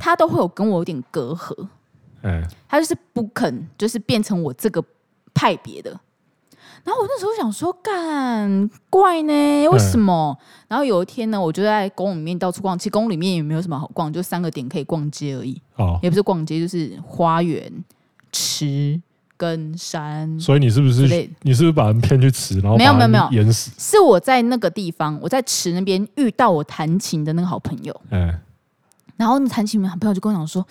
[0.00, 1.54] 他都会有跟我有点隔阂。
[2.66, 4.82] 他就是不肯，就是变成我这个
[5.34, 6.00] 派别的。
[6.88, 9.68] 然后我那时候想说，干怪呢？
[9.68, 10.34] 为什么？
[10.40, 15.60] 嗯、然后有一天呢，我就在宫里面到处逛，其实宫里面也没有什么好逛，就三个点可以逛街而已。
[15.76, 17.70] 哦，也不是逛街，就是花园、
[18.32, 18.98] 池
[19.36, 20.40] 跟山。
[20.40, 21.02] 所以你是不是
[21.42, 22.58] 你是不是把人骗去池？
[22.60, 23.70] 然后没有没有没有淹死？
[23.76, 27.94] 是我在那个地方，我在池那边遇到我弹琴的那个好朋友。
[28.08, 28.32] 嗯，
[29.18, 30.66] 然后那弹琴的好朋友就跟我讲说。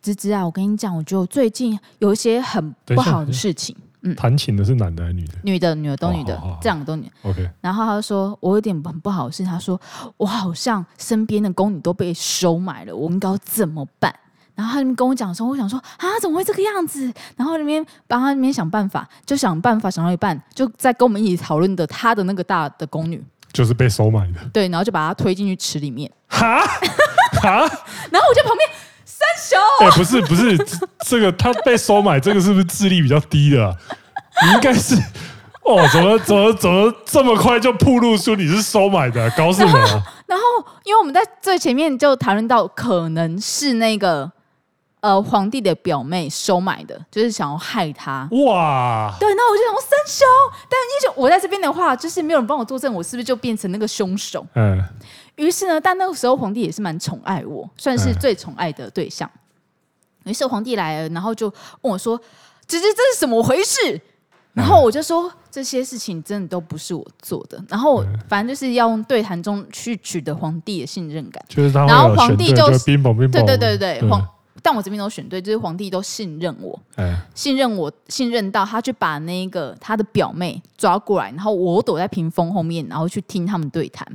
[0.00, 3.76] 芝芝啊，我跟你讲，我觉得我最近有一些很不好的事情。
[4.02, 5.34] 嗯，弹琴的是男的还是女的？
[5.42, 7.10] 女的，女的都女的，这两个都女。
[7.22, 7.48] OK。
[7.60, 9.44] 然后他就说，我有点很不好的事。
[9.44, 9.80] 他说，
[10.16, 14.14] 我好像身边的宫女都被收买了，我应该要怎么办？
[14.54, 17.12] 然后他们跟我讲的时候，我想说啊，怎么会这个样子？
[17.36, 24.40] 然后那边帮他那边想办法，就想办法想到一半，就在跟我们一起讨论的他的那个大的宫女，就是被收买的。
[24.52, 26.10] 对，然后就把他推进去池里面。
[26.26, 26.60] 哈
[27.40, 27.50] 哈，
[28.10, 28.91] 然后我就旁边。
[29.22, 30.58] 三小，哎、欸，不是不是，
[31.06, 33.74] 这个他被收买，这个是不是智力比较低的、啊？
[34.44, 34.96] 你应该是
[35.62, 39.32] 哦，怎么怎么怎么这么快就暴露出你是收买的、啊？
[39.36, 40.02] 搞什么、啊？
[40.26, 40.44] 然后，
[40.84, 44.28] 因为我们在最前面就谈论到，可能是那个
[45.00, 48.28] 呃皇帝的表妹收买的，就是想要害他。
[48.32, 50.24] 哇，对，那我就想说三小，
[50.68, 54.44] 但因为我在这边的话，就是没有人帮我作证，我是不是就变成那个凶手？
[54.54, 54.82] 嗯。
[55.42, 59.28] 于是呢，但那个时候皇帝也是蛮宠爱我，算是最宠爱的对象。
[60.24, 61.48] 于、嗯、是皇帝来了，然后就
[61.80, 62.16] 问我说
[62.68, 64.00] ：“姐姐，这是怎么回事？”
[64.54, 71.44] 然后我就说：“嗯、这些事情真的都不是我做的。”然后反正就是要用对谈中去取得皇帝的信任感。
[71.48, 74.24] 就是然后皇帝就对对对对对皇，
[74.62, 84.06] 但我这边都选对，就是皇帝都信任我，嗯、信任我，信任到他去把那个他的表妹抓过来，然后我躲在屏风后面，然后去听他们对谈。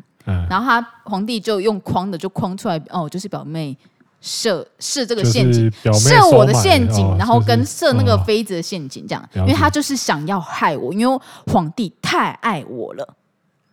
[0.50, 3.76] 然后他皇帝就用框的就框出来哦，就是表妹
[4.20, 13.16] 设设这个陷阱，设我的陷阱，然后跟设那个妃子的陷阱这样，因为他就是想要害我，因为皇帝太爱我了。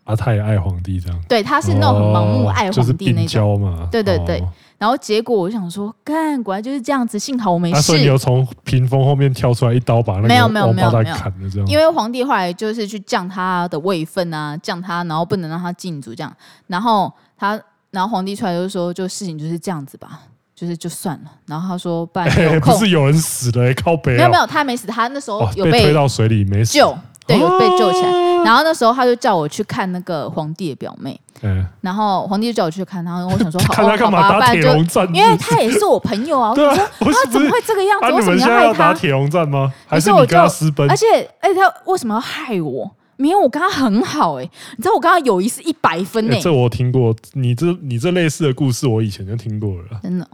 [0.05, 1.19] 啊，他也爱皇帝这样。
[1.29, 3.89] 对，他是那种很盲目爱皇帝那种嘛。
[3.91, 4.43] 对对对。
[4.77, 7.19] 然后结果我就想说，干，果然就是这样子。
[7.19, 7.81] 幸好我没事。
[7.81, 16.37] 所以你有从屏风后面跳出来，一刀把那个没有没有没有没有，因为皇帝后来就是去降他的位分啊，降他，然后不能让他进组这样。
[16.67, 17.59] 然后他，
[17.91, 20.21] 然后皇帝出来就说，就事情就是这样子吧，
[20.55, 21.31] 就是就算了。
[21.47, 24.17] 然后他说，不然有 不是有人死了，靠北。
[24.17, 26.79] 没有没有，他还没死，他那时候有被推到水里没死。
[27.27, 28.11] 对，有被救起来。
[28.45, 31.19] 然后那时候他就叫我去看那个皇帝的表妹。
[31.43, 31.67] 嗯。
[31.81, 36.51] 然后皇帝就叫我去看，然后我想说， 好，好吧，打铁龙战，因为他也是我朋友啊。
[36.51, 36.77] 我说
[37.25, 38.13] 他怎么会这个样子？
[38.13, 38.73] 为什么要害他？
[38.75, 39.73] 打铁龙战吗？
[39.87, 40.89] 还是你跟他私奔？
[40.91, 42.91] 而且，而且他为什么要害我？
[43.17, 44.43] 明明我跟他很好哎，
[44.77, 46.41] 你知道我跟他友谊是一百分哎。
[46.41, 50.01] 这我听过，你这你这类似的故事，我以前就听过了。
[50.03, 50.29] 真的。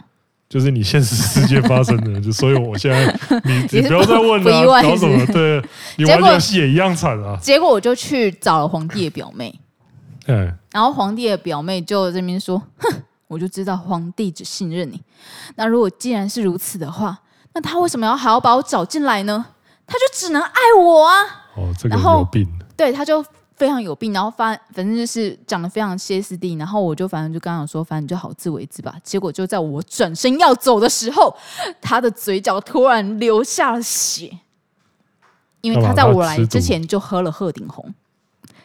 [0.50, 5.24] 就是你现实世界发生的， 就所以我现在你 你不要再问了，搞什么？
[5.32, 5.62] 对，
[5.96, 7.38] 你玩游戏也一样惨啊。
[7.40, 9.56] 结果我就去找了皇帝的表妹，
[10.26, 15.00] 嗯，然后皇帝的表妹就在这边说：“哼，我就知道皇帝只信任你。
[15.54, 17.16] 那如果既然是如此的话，
[17.54, 19.46] 那他为什么要还要把我找进来呢？
[19.86, 21.14] 他就只能爱我啊！
[21.54, 22.48] 哦，这个有病。
[22.76, 23.24] 对，他就。”
[23.60, 28.94] 非常有病，然后发反正就是讲的非常歇斯底里，然后我就反正就刚刚说，反正你就好自为之吧。
[29.04, 31.36] 结果就在我转身要走的时候，
[31.78, 34.30] 他的嘴角突然流下了血，
[35.60, 37.84] 因为他在我来之前就喝了鹤顶红，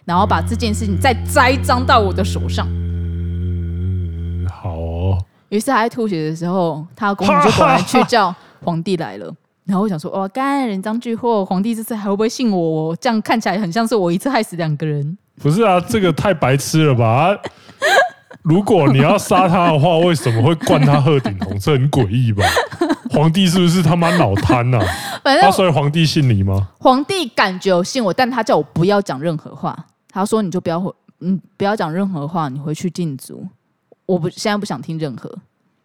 [0.06, 2.66] 然后把这件事情再栽赃到我的手上。
[2.70, 5.18] 嗯，好哦。
[5.50, 9.36] 于是他在吐血的时候，他的公主就 果然去叫皇帝来了。
[9.66, 12.96] 然后我想说，哇，干人赃俱获，皇帝这次还会不会信我？
[12.98, 15.18] 这样看起来很像是我一次害死两个人。
[15.42, 17.36] 不是啊，这个太白痴了吧？
[18.44, 21.58] 如果你要杀他的话，为什么会灌他鹤顶红？
[21.58, 22.46] 这很诡异吧？
[23.10, 24.80] 皇帝是不是他妈脑瘫啊？
[25.24, 26.70] 反正所以皇帝信你吗？
[26.80, 29.76] 皇帝感觉有信我，但他叫我不要讲任何话。
[30.10, 33.46] 他说你就不要回，嗯，不要讲任何话，你回去禁足。
[34.06, 35.36] 我不现在不想听任何。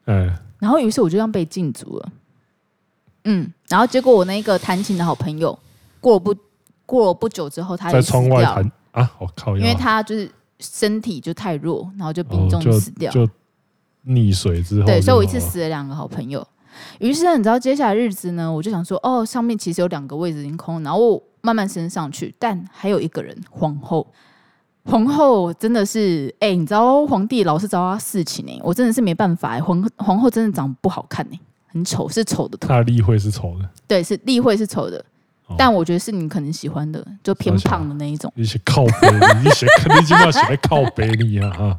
[0.04, 0.30] 嗯。
[0.58, 2.08] 然后于是我就这样被禁足了。
[3.24, 5.58] 嗯，然后结果我那个弹琴的好朋友，
[6.00, 6.34] 过了不
[6.84, 9.10] 过了不久之后，他也死掉了啊！
[9.20, 13.26] 我靠，因为他就是身体就太弱，然后就病重死掉，就
[14.06, 14.86] 溺水之后。
[14.86, 16.44] 对，所以我一次死了两个好朋友。
[16.98, 24.04] 于是呢，你知道接下来日子呢，我就想说，哦，上面其实有两个位置已经空，然后我慢慢升上去，但还有一个人，皇后。
[24.84, 31.38] 皇后真的是，哎，你知道皇帝老是找他侍寝呢，我真的是没办法，皇皇后真的长得不好看呢。
[31.72, 32.58] 很丑，是丑的。
[32.58, 34.98] 他的立会是丑的，对，是立会是丑的，
[35.46, 38.32] 哦、但我觉得是你可能喜欢的，就偏胖的那一种。
[38.34, 39.10] 你写靠北，
[39.42, 41.78] 你写肯定就要写靠北你啊哈。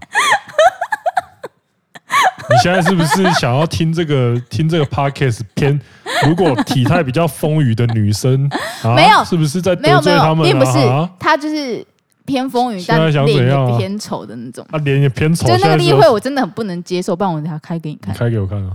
[2.49, 5.79] 你现在是不是想要听这个听这个 podcast 偏？
[6.27, 8.49] 如果体态比较丰腴的女生，
[8.83, 10.51] 啊、没有，是不是在得罪他们、啊？
[10.51, 10.71] 并不是，
[11.17, 11.85] 她就是
[12.25, 14.65] 偏丰腴，但脸也偏丑的那种。
[14.69, 18.13] 他脸、啊、也偏丑，就那个例会我真的很不能接受，不然我等下开给你看。
[18.13, 18.71] 你开给我看啊。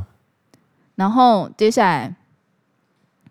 [0.96, 2.14] 然后接下来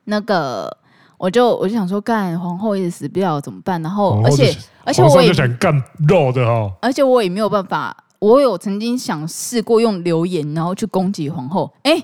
[0.05, 0.77] 那个。
[1.17, 3.81] 我就我就想说，干皇后一直死不了怎么办？
[3.81, 5.73] 然后而且而且我也想干
[6.09, 7.95] 肉的哈，而且我也没有办法。
[8.19, 12.03] 我有曾经想试过用留言，然后去攻击皇后，哎，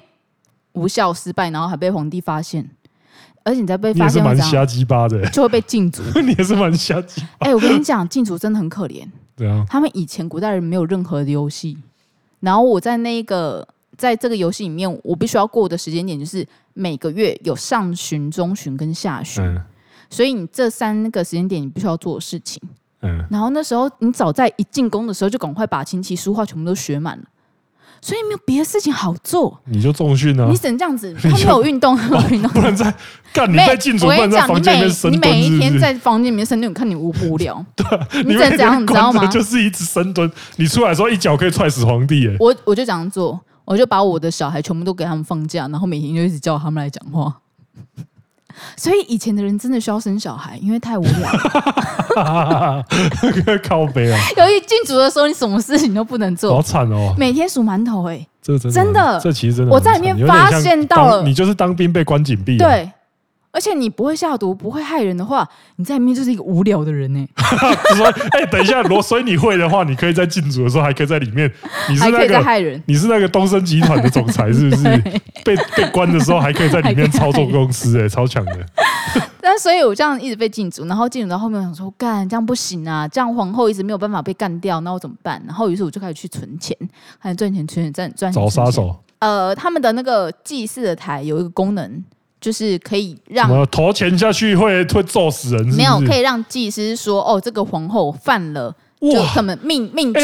[0.71, 2.67] 无效失败，然后还被皇帝发现。
[3.43, 6.01] 而且你在被发现，你也是蛮瞎鸡巴的，就会被禁足。
[6.21, 7.27] 你也是蛮瞎鸡巴。
[7.39, 9.05] 哎，我跟你讲，禁足真的很可怜。
[9.35, 11.77] 对啊，他们以前古代人没有任何的游戏，
[12.39, 13.67] 然后我在那个。
[14.01, 19.61] 在这个游戏里面，我必须要过的时间点就是每个月有上旬、中旬跟下旬，嗯、
[20.09, 22.59] 所以你这三个时间点你必须要做的事情。
[23.03, 27.23] 嗯，然后那时候你早在一进宫的时候就赶快把琴棋书画全部都学满了，
[28.01, 32.91] 所以没有别的事情好做，你就重训啊，你只能这样子， 他没有运动， 没有运动，不能在
[33.31, 37.63] 干你在进主，不能在房间里面深蹲，你每一天在房间里面深蹲，看你无不无聊？
[37.77, 39.27] 对，你只能这样，你知道吗？
[39.27, 42.35] 就是一直深蹲，你出来的时候一脚可以踹死皇帝耶！
[42.39, 43.39] 我我就这样做。
[43.71, 47.33] 我就把我的小孩全部都给他们放假，然后每天就一直叫他们来讲话。
[48.75, 52.83] 所以以前的人真的需要生小孩，因为太无聊了。
[53.63, 54.19] 靠背啊！
[54.35, 57.15] 由于禁足的时候，你什么事情都不能做，好惨哦！
[57.17, 62.91] 每天数馒头、欸，哎，这真的，真的，这其实真的，我在里面发现到了，你就是当兵被关禁闭，对。
[63.51, 67.27] 而且你不会下毒，不会害人的话，你在里面就是一个无聊的人呢。
[67.97, 71.51] 所以，哎，等一下，罗，所以你会的话，你可以在禁足的时候还可以在里面。
[71.89, 74.83] 你是那个害人，你是那个东森集团的总裁，是不是？
[75.43, 78.65] 被被关的时候还可以在里面操纵公司，哎，超强的。
[79.41, 85.41] 但所以，我这样一直被禁足，然后禁足到后面，我想说，干这样不行啊，这样皇后一直没有办法被干掉，那我怎么办？
[85.45, 86.77] 然后，于是我就开始去存钱，
[87.21, 88.41] 开始赚钱，存钱，赚赚钱。
[88.41, 88.95] 找杀手。
[89.19, 92.01] 呃，他们的那个祭祀的台有一个功能。
[92.41, 95.77] 就是可以让我投钱下去会会揍死人是是？
[95.77, 100.23] 没有，可以让祭司说哦，这个皇后犯了，就可能命命冲、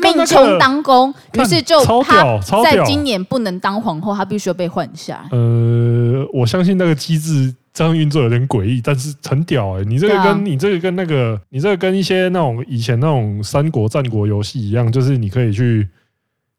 [0.00, 5.28] 命冲当宫，于是就他在今年不能当皇后，他必须要被换下。
[5.30, 9.84] 呃，我相信那个机制这样运作有点诡异，但是很屌哎、欸！
[9.84, 15.86] 你这个跟、啊、你这个跟那个你这个跟一些那种以前那种三国战国游戏一样，就是你可以去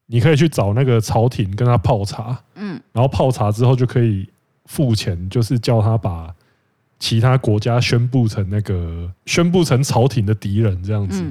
[0.06, 4.24] 你可以去找那个朝廷跟他泡茶，嗯，然后泡茶之后就可以。
[4.66, 6.34] 付钱就是叫他把
[6.98, 11.22] 其他国家宣布成那个宣布成朝廷的敌人这样子，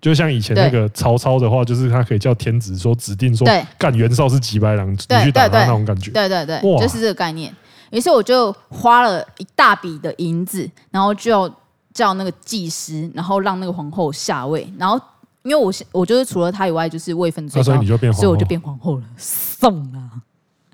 [0.00, 6.12] 就像以前那个曹操的话，就是他可以叫天子说指定说干袁绍是几百两，你去打他那种感觉。
[6.12, 7.52] 对对对，就是这个概念。
[7.90, 11.52] 于是我就花了一大笔的银子，然后就要
[11.92, 14.70] 叫那个祭师，然后让那个皇后下位。
[14.78, 15.00] 然后
[15.42, 19.04] 因为我我就是除了他以外，就是位分最高，所以你就变，所以我就变皇后了。
[19.16, 20.22] 送啊！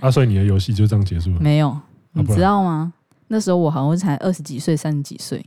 [0.00, 1.36] 啊，所以你的游戏就这样结束了？
[1.40, 1.74] 没有。
[2.14, 2.92] 你知道吗？
[3.28, 5.44] 那时候我好像才二十几岁、三十几岁，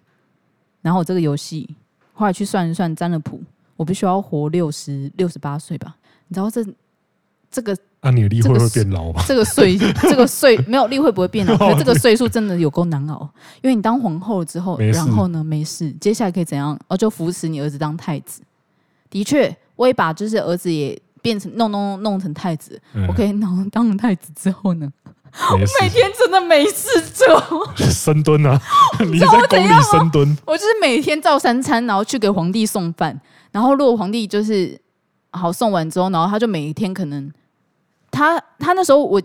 [0.82, 1.68] 然后我这个游戏
[2.14, 3.40] 后来去算一算，占了卜，
[3.76, 5.96] 我必须要活六十六十八岁吧？
[6.28, 6.66] 你知道这
[7.50, 7.76] 这个？
[8.02, 9.24] 啊，你的例会会变老吗？
[9.28, 11.58] 这个岁， 这个岁没有例会不会变老？
[11.76, 13.28] 这个岁数真的有够难熬，
[13.62, 16.80] 因为你当皇后之后，然后呢没事，接下来可以怎样？
[16.88, 18.42] 哦，就扶持你儿子当太子。
[19.10, 22.80] 的确，我也把就是儿子也变成弄弄弄成太子。
[23.08, 24.92] 我可以弄当了太子之后呢？
[25.52, 28.60] 我每天真的没事做， 深蹲啊！
[29.00, 30.38] 你在宫里深蹲。
[30.46, 33.20] 我就是每天照三餐，然后去给皇帝送饭。
[33.52, 34.80] 然后如果皇帝就是
[35.32, 37.32] 好送完之后，然后他就每一天可能
[38.12, 39.22] 他他那时候我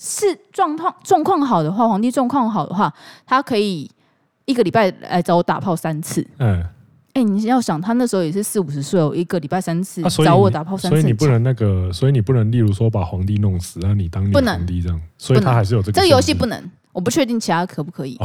[0.00, 2.92] 是状况状况好的话，皇帝状况好的话，
[3.26, 3.90] 他可以
[4.44, 6.26] 一个礼拜来找我打炮三次。
[6.38, 6.64] 嗯。
[7.18, 15.92] 哎，你要想，他那时候也是四五十岁哦，一个礼拜三次找我打炮三次，所以你不能那个，所以你不能，例如说把皇帝弄死，让你当你皇帝这样，所以他还是有这个。
[15.92, 18.16] 这个游戏不能，我不确定其他可不可以。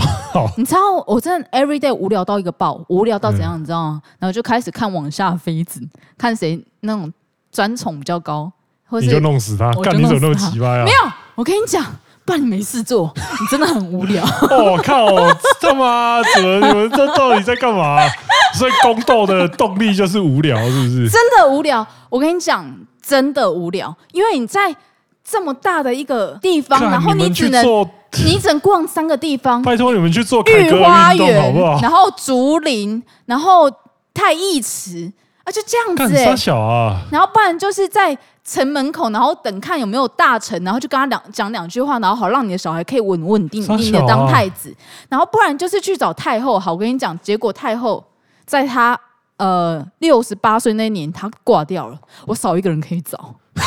[0.55, 4.01] 你知道，我真的 every day 无聊到一个爆，无聊到怎样，你知道吗？
[4.19, 5.81] 然后就开始看往下妃子，
[6.15, 7.11] 看谁那种
[7.51, 8.51] 专宠比较高，
[8.85, 10.85] 或者你就弄死他，看你怎么那么奇葩啊？
[10.85, 11.83] 没有，我跟你讲。
[12.25, 14.23] 不然你没事做，你 真的很无聊。
[14.49, 15.07] 我、哦、靠，
[15.59, 17.99] 这妈的，你们这到底在干嘛？
[18.53, 21.09] 所以宫斗的动力就是无聊，是不是？
[21.09, 21.85] 真的无聊。
[22.09, 22.65] 我跟你讲，
[23.01, 24.73] 真的无聊，因为你在
[25.23, 27.65] 这么大的一个地方，然后你只能
[28.23, 29.61] 你只能逛三个地方。
[29.61, 31.79] 拜托你们去做御花园，好不好？
[31.81, 33.69] 然后竹林，然后
[34.13, 35.11] 太义池。
[35.43, 44.75] 啊，就这样子哎、欸，小啊，然后不然就是在城门口，然后等看有没有大臣，然后就跟他两讲两句话，然后好让你的小孩可以稳稳定定的当太子。
[45.07, 46.59] 然后不然就是去找太后。
[46.59, 48.03] 好，我跟你讲，结果太后
[48.45, 48.99] 在他
[49.37, 53.35] 呃六十八岁那年他挂掉了，我少一个人可以找。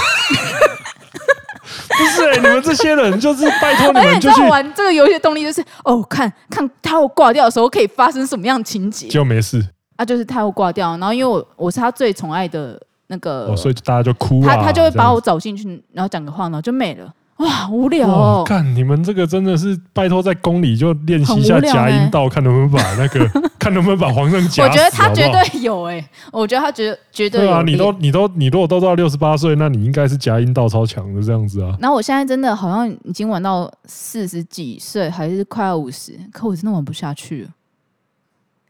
[1.89, 9.67] 不是、欸，你们这些人就是拜托你们就去玩这个游戏的动力就是哦，看看太后挂掉的时候可以发生什么样的情节，就没事。
[9.97, 17.13] 啊，就是太后挂掉，然后因为我我是他最宠爱的那个，哦、所以大家就哭啊，他他就会把我找进去，然后讲个话，然后就没了。
[17.37, 18.43] 哇，无聊哦！
[18.47, 23.29] 看你们这个真的是拜托在宫里就练习一下夹阴道，看能不能把 那个，
[23.59, 24.63] 看能不能把皇上夹死。
[24.63, 27.47] 我觉得他绝对有哎、欸，我觉得他绝绝对有。
[27.47, 31.77] 对啊，你都你都你如果都到六十八岁，那你应该是夹阴道超强的这样子啊。
[31.79, 37.51] 然后我现在真的好像已经玩到四十几岁，还是快要五十，可我真的玩不下去了，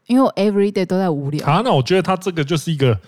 [0.07, 1.47] 因为我 every day 都在无聊。
[1.47, 2.99] 啊，那我觉得他这个就是一个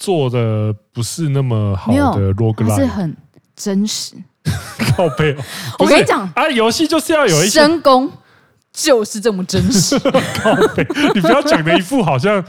[0.00, 3.16] 做的不是那么好的 roguelike，是很
[3.54, 4.14] 真实。
[4.96, 5.36] 靠背，
[5.78, 8.10] 我跟你讲啊，游戏就是要有一些深宫，
[8.72, 9.98] 就是这么真实。
[10.42, 10.84] 靠背，
[11.14, 12.42] 你不要讲的一副好像，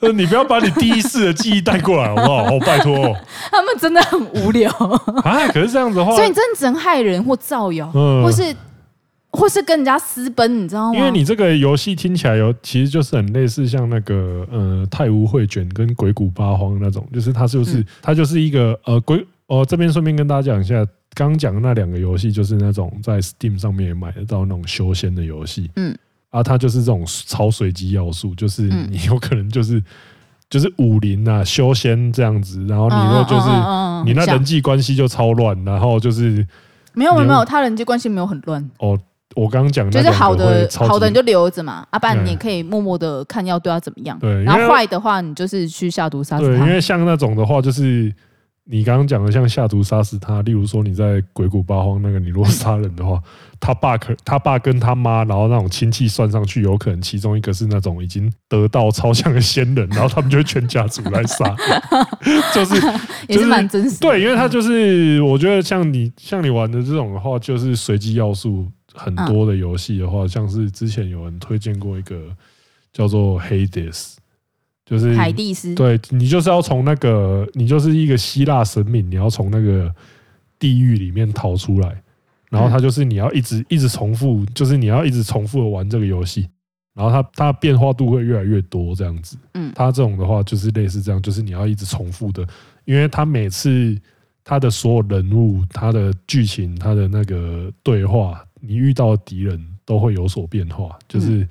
[0.00, 2.44] 呃，你不要把你第一次的记忆带过来好不好？
[2.50, 3.14] 我拜托哦。
[3.50, 4.70] 他们真的很无聊
[5.22, 8.56] 啊，可是这样子的话，所以你真的只能害人或造谣，或是
[9.32, 10.98] 或是跟人家私奔，你知道吗？
[10.98, 20.86] 因为你这个游戏听起来有，其实就是很类似像那个呃太污秽卷跟鬼谷八荒那种，就是它就是它就是一个呃鬼哦，这边顺便跟大家讲一下。
[21.12, 25.68] 刚讲的那两个游戏，就是那种在 Steam 上面也买得到那种修仙的游戏。
[25.74, 25.92] 嗯，
[26.30, 29.82] 啊，它就是这种超随机要素，就是你有可能就是
[30.48, 33.48] 就是武林啊修仙这样子，然后你如果就是
[34.06, 36.46] 你那人际关系就超乱，然后就是
[36.92, 38.70] 没有没有没有，他人际关系没有很乱。
[38.78, 38.96] 哦，
[39.36, 44.18] 我刚刚讲就是好的好的你就留着嘛，啊，不然你可以默默的看要对他怎么样。
[44.18, 46.48] 对，然后坏的话你就是去下毒杀死他。
[46.50, 48.12] 对，因为像那种的话就是。
[48.72, 53.20] 你刚刚讲的像下毒杀死他，例如说你在鬼谷八荒那个，你如果杀人的话，
[53.58, 61.52] 他爸可他爸跟他妈，然后那种亲戚算上去，有可能其中一个是那种已经得道超像的仙人， 然后他们就会全家族来杀，
[62.54, 62.74] 就是
[63.26, 63.98] 也是蛮真实。
[63.98, 72.34] 对，因为他就是我觉得像你像你玩的这种的话，就是随机要素很多的游戏的话，像是之前有人推荐过一个
[72.92, 74.14] 叫做 Hades。
[74.86, 79.94] 就是海蒂斯，对，你就是要从那个，你就是一个希腊神明，你要从那个
[80.58, 82.02] 地狱里面逃出来，
[82.48, 86.48] 然后它就是你要一直一直重复，就是你要一直重复的玩这个游戏，
[86.92, 89.36] 然后它它变化度会越来越多这样子。
[89.54, 92.44] 嗯，它这种的话就是类似这样，就是你要一直重复的，
[92.84, 93.96] 因为它每次
[94.42, 101.48] 它的所有人物、它的剧情、它的那个对话，你遇到的敌人都会有所变化，就是。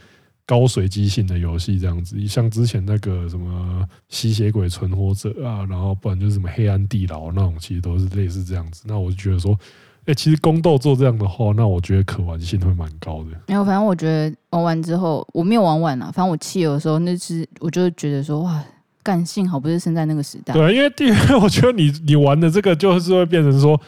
[0.49, 8.81] 高随机性的游戏这样子，像之前那个什么吸血鬼存活者啊，然后不然就是什么黑暗地牢那种，其实都是类似这样子。
[8.87, 9.55] 那我就觉得说，
[10.05, 13.29] 哎，其实宫斗做这样的话，那我觉得可玩性会蛮高的。
[13.47, 16.05] 没有，反正我觉得玩完之后，我没有玩完啊。
[16.11, 18.59] 反正我气有的时候，那是我就觉得说，哇，
[19.03, 20.55] 干幸好不是生在那个时代。
[20.55, 23.79] 对，因为第二， 我觉得你你玩的这个就是会变成说，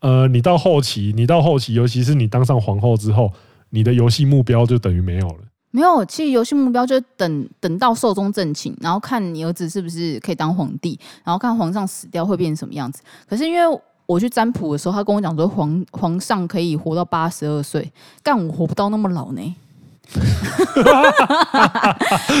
[0.00, 3.32] 呃，你到后期，你到后期，尤其是你当上皇后之后，
[3.70, 5.38] 你的游戏目标就等于没有了。
[5.72, 13.00] 没有，其实游戏目标就是等等到寿终正寝，然后看你儿子是不是可以当皇帝，然后看皇上死掉会变成什么样子。
[13.28, 17.92] 可是因为我去占卜的时候，他跟我讲说皇皇上可以活到八十二岁，
[18.22, 19.56] 但我活不到那么老呢。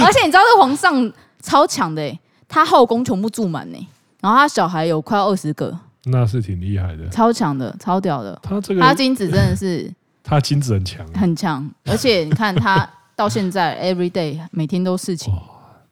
[0.02, 3.78] 而且你知道这皇上超强的，他后宫全部住满呢，
[4.20, 5.78] 然后他小孩有快二十个，
[6.10, 8.38] 那是挺厉害的，超强的，超屌的。
[8.42, 9.92] 他这个他金子真的是，
[10.22, 11.70] 他金子很强，很强。
[11.84, 12.88] 而且你看他。
[13.20, 15.30] 到现在，every day 每天都事情。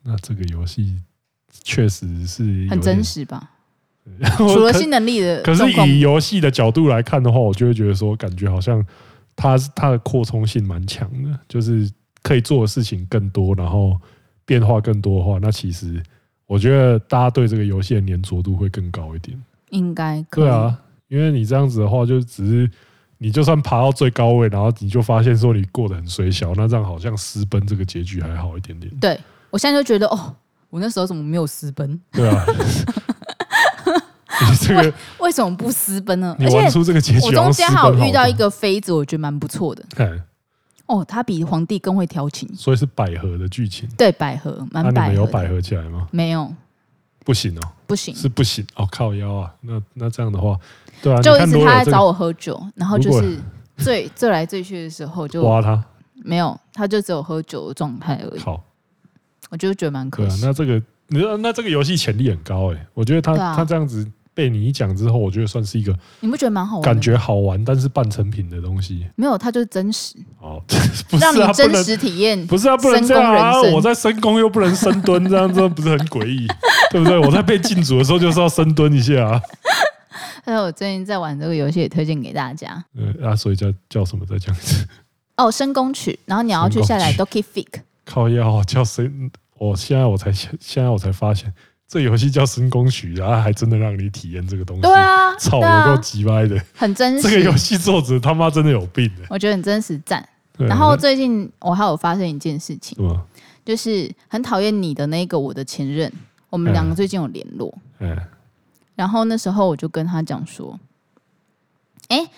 [0.02, 0.96] 那这个游戏
[1.62, 3.50] 确实是很真实吧？
[4.38, 8.82] 除了新能力的，可是以游戏的角度来看的话，我就会觉得说，感觉好像
[9.36, 11.86] 它它的扩充性蛮强的，就是
[12.22, 13.94] 可以做的事情更多，然后
[14.46, 16.02] 变化更多的话，那其实
[16.46, 19.38] 我觉得大家对这个游戏的粘着度会更高一点。
[19.70, 20.44] 应该可以。
[20.44, 22.70] 对啊，因为你这样子的话，就只是。
[23.20, 28.88] 你就算爬到最高位，然后你就发现说你过得很衰小，那这样好像私奔这个结局还好一点点。
[29.00, 29.18] 对，
[29.50, 30.32] 我现在就觉得哦，
[30.70, 32.00] 我那时候怎么没有私奔？
[32.12, 32.44] 对啊，
[34.48, 36.36] 你这个 为什么不私奔呢？
[36.38, 39.84] 你玩出这个结局，我中间还有遇到一个妃子，我觉得蛮不错的。
[39.96, 40.22] 对，
[40.86, 43.88] 哦，他比皇帝更会调情，所以是百合的剧情。
[43.98, 45.14] 对，百合蛮百合。
[45.14, 46.06] 有百合起来吗？
[46.12, 46.54] 没有，
[47.28, 48.66] 不行哦，不行，是不行。
[48.74, 50.58] 哦，靠腰啊，那那这样的话。
[51.02, 53.38] 对啊，就一直他来找我喝酒，然后就是
[53.76, 55.84] 醉醉来醉去的时候就挖他，
[56.24, 58.40] 没有，他就只有喝酒的状态而已。
[58.40, 58.64] 好，
[59.50, 60.40] 我就觉得蛮可惜。
[60.42, 66.84] 那这个，你说那这个游戏潜力很高哎，我觉得他他这样子被你一讲之后，我觉得算是一个，你不觉得蛮好玩？
[66.84, 69.04] 感觉好玩，但是半成品的东西。
[69.16, 70.14] 没有，它就是真实。
[70.40, 70.62] 哦，
[71.20, 72.46] 让你真实体验。
[72.46, 73.60] 不是啊，不能这样啊！
[73.72, 76.46] 我在深宫又不能深蹲，这样子不是很诡异？
[76.92, 77.18] 对不对？
[77.18, 79.42] 我在被禁足的时候就是要深蹲一下啊。
[80.44, 82.80] 还有我最近在玩这个游戏，也推荐给大家。
[82.94, 84.24] 嗯，啊，所以叫叫什么？
[84.24, 84.86] 再讲一次。
[85.36, 87.80] 哦，深宫曲，然后你要去下载 Doki Fik。
[88.04, 91.52] 靠腰叫深，我现在我才现在我才发现，
[91.88, 94.82] 这游戏叫深宫曲，然后还真的让你体验这个东西。
[94.82, 97.22] 对啊，操，有够鸡歪的，很真实。
[97.22, 99.10] 这个游戏作者他妈真的有病。
[99.30, 100.28] 我觉得很真实赞。
[100.58, 102.98] 然后最近我还有发生一件事情，
[103.64, 106.12] 就是很讨厌你的那个我的前任，
[106.50, 107.72] 我们两个最近有联络。
[108.00, 108.14] 嗯。
[108.94, 110.78] 然后那时候我就跟他讲说
[112.08, 112.28] ：“哎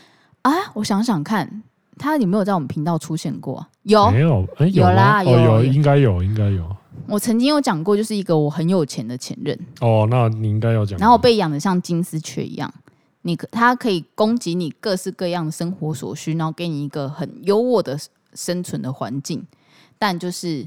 [0.42, 1.62] 啊，我想想看，
[1.98, 3.66] 他有没有在我们频道出现过？
[3.84, 4.46] 有，没有？
[4.59, 6.76] 哎，有啦，有，有，应该有，应该有。
[7.11, 9.58] 我曾经有讲过，就是一个我很有钱的前任。
[9.80, 10.98] 哦，那你应该要讲。
[10.98, 12.72] 然后我被养的像金丝雀一样，
[13.22, 17.98] 你可他可以供给你各式各样的生活所需，然后给你一个很优渥的
[18.34, 19.46] 生存的环境，
[19.98, 20.66] 但就是。”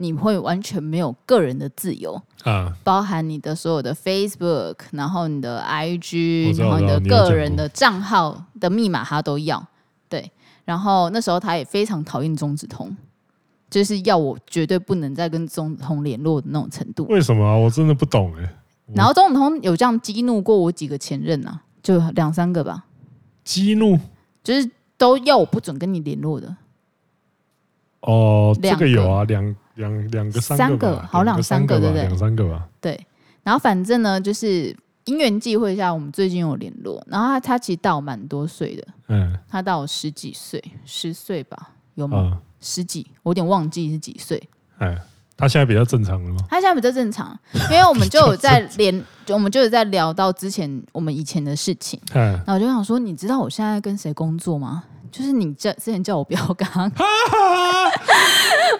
[0.00, 9.66] 你会完全没有个人的自由啊，包含你的所有的 Facebook，然后你的 IG，然后你的个人的账号的密码他都要。
[10.08, 10.30] 对，
[10.64, 12.96] 然后那时候他也非常讨厌中指通，
[13.70, 17.06] 就是要我绝对不能再跟中指通联络的那种程度。
[17.06, 17.56] 为什么啊？
[17.56, 18.54] 我真的不懂哎。
[18.94, 22.84] 然后中指通有这样激怒过我几个前任啊，就两三个吧。
[23.44, 23.98] 激怒？
[24.42, 26.56] 就是都要我不准跟你联络的。
[28.00, 29.54] 哦，这个有啊，两。
[29.78, 32.02] 两两个三个，三个好两三个对不对？
[32.02, 32.68] 两三个吧。
[32.80, 33.00] 对，
[33.44, 37.00] 然后反正呢，就是因缘际会下，我们最近有联络。
[37.06, 42.32] 然后他他其实大我蛮多岁的，嗯，他大我十几岁，十岁吧，有吗？
[42.32, 44.42] 嗯、十几，我有点忘记是几岁。
[44.78, 44.96] 哎，
[45.36, 46.40] 他现在比较正常了吗？
[46.48, 47.38] 他现在比较正常，
[47.70, 52.00] 因为我们就有在连，我们就有在聊到之前我们以前的事情。
[52.14, 54.84] 嗯，然后我就想说，你知道我现在跟谁工作吗？
[55.10, 56.92] 就是你叫之前叫我标刚，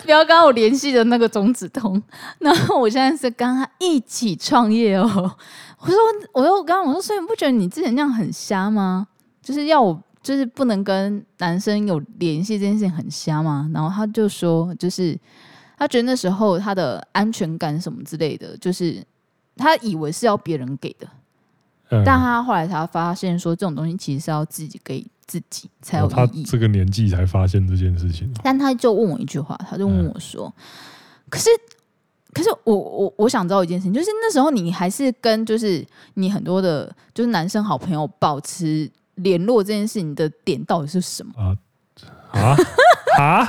[0.04, 2.00] 标刚我联系的那个钟子通，
[2.38, 5.04] 然后我现在是跟他一起创业哦。
[5.78, 5.96] 我说，
[6.34, 9.06] 我又刚刚我说，所以你不觉得你之前那样很瞎吗？
[9.40, 9.98] 就是要我
[10.28, 13.70] 就是不能跟男生有联系这件事情很瞎吗？
[13.72, 15.18] 然后他就说，就是
[15.78, 19.02] 他觉得那时候他的安全感什么之类的，就是
[19.56, 21.08] 他以为是要别人给的，
[21.88, 25.06] 嗯、但他后来才发现说，这种东西其实是要自己给。
[25.28, 26.42] 自己才有意义。
[26.42, 30.62] 他这个年纪才发现这件事情，但他就问我一句话，他就问我说：“嗯、
[31.28, 31.50] 可是，
[32.32, 41.56] 可是我我我想知道一件事情，就是那时候你还是跟就是你很多的，就是男生好朋友保持联络这件事情的点到底是什么？”啊
[42.32, 42.56] 啊
[43.18, 43.48] 啊！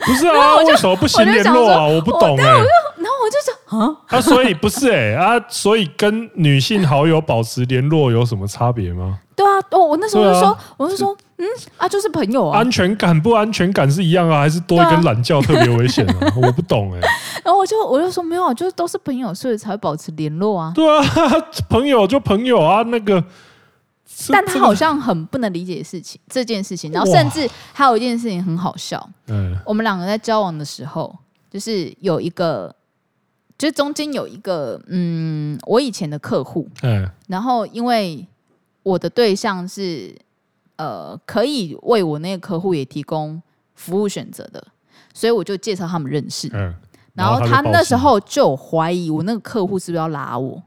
[0.00, 1.82] 不是啊，为什么不行联络啊？
[1.86, 2.50] 我，我不懂哎、欸。
[2.50, 9.18] 然后我就说啊，啊，所以不是哎、欸、啊，所以跟女性好友保持联络有什么差别吗？
[9.34, 11.46] 对啊，我我那时候就说，啊、我就说，嗯
[11.78, 12.58] 啊，就是朋友啊。
[12.58, 16.32] 安全感不安全感是一样啊，还是多一根懒觉特别危险啊？
[16.36, 17.08] 我不懂哎、欸。
[17.44, 20.72] 然后我就我就说没有，就是都是朋友，所以才会保持联络啊。
[20.74, 21.02] 对啊，
[21.68, 23.24] 朋友就朋友啊，那个。
[24.30, 29.08] 但他好像很不能理解的事情，这件事情，然后甚至还有一件事情很好笑。
[29.28, 31.16] 嗯，我们两个在交往的时候，
[31.50, 32.74] 就是有一个，
[33.58, 38.26] 就是中间有一个，嗯，我以前的客户，嗯，然后因为。
[38.86, 40.14] 我的对象是，
[40.76, 43.42] 呃，可以为我那个客户也提供
[43.74, 44.64] 服务选择的，
[45.12, 46.48] 所以我就介绍他们认识。
[46.52, 46.72] 嗯，
[47.12, 50.62] 然后他那时候就怀疑我那个客户是不是要拉我，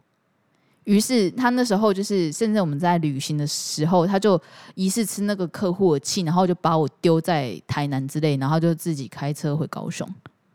[0.90, 4.42] 于是他那时候就是，甚至我们在旅行的时候，他就
[4.74, 10.08] 疑似吃那个客户的气，然后就把我丢在台南之类，然后就自己开车回高雄。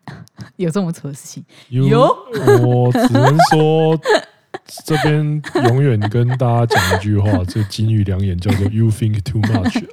[0.56, 1.44] 有这么丑的事情？
[1.70, 2.02] 有，
[2.62, 3.96] 我只能说。
[4.84, 9.84] 这边永远跟大家讲一句话，这金玉良言叫做 “You think too much”。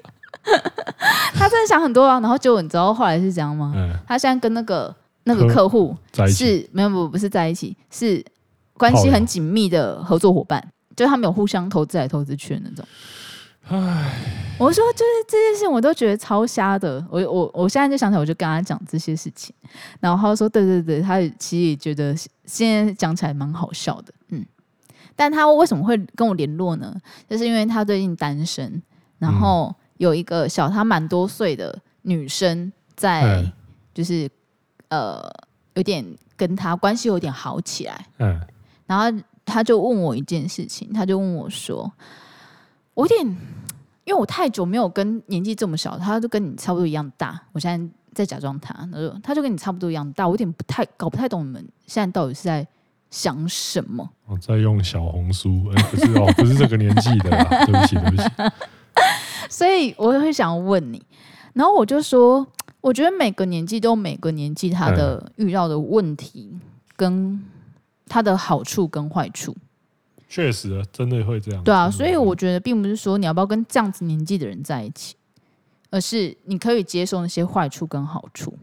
[1.33, 3.73] 他真的想很多啊，然后就你知道后来是这样吗？
[3.75, 5.97] 嗯、他现在跟那个那个客户
[6.29, 8.23] 是没有不不是在一起，是
[8.74, 10.65] 关系很紧密的合作伙伴，
[10.95, 12.86] 就是他们有互相投资来投资去的那种。
[13.67, 17.05] 唉，我说就是这件事情，我都觉得超瞎的。
[17.09, 19.55] 我我我现在就想起来，我就跟他讲这些事情，
[19.99, 22.15] 然后他说：“对对对，他其实也觉得
[22.45, 24.45] 现在讲起来蛮好笑的。”嗯。
[25.15, 26.95] 但他为什么会跟我联络呢？
[27.30, 28.82] 就是因为他最近单身，
[29.19, 33.45] 然后有一个小他蛮多岁的女生在，
[33.93, 34.28] 就是
[34.88, 35.22] 呃
[35.76, 36.03] 有点
[36.36, 38.05] 跟他关系有点好起来。
[38.17, 38.39] 嗯，
[38.91, 41.89] 然后他就问我一件事情，他就问我说
[42.93, 43.25] ：“我有点，
[44.03, 47.41] 因为我太久没有跟年纪这么小，他就跟你差不多一样大。
[47.53, 52.67] 我现在在假装他，他说他就跟你差不多一样大，我有点不太搞不太懂你们现在到底是在。”
[53.11, 54.09] 想什么？
[54.25, 58.23] 我在用小红书，不是哦，不是这个年纪的啦，对不起，对不起。
[59.51, 61.05] 所以我会想问你，
[61.51, 62.47] 然后我就说，
[62.79, 66.57] 我觉得每个年纪都有每个年纪他的遇到的问题
[66.95, 67.37] 跟
[68.12, 69.55] 他的好处跟坏处。
[70.28, 71.64] 确实，真的会这样。
[71.64, 75.16] 对啊，所以我觉得并不是说你要不要跟这样子年纪的人在一起，
[75.89, 78.57] 而是你可以接受那些坏处跟好处。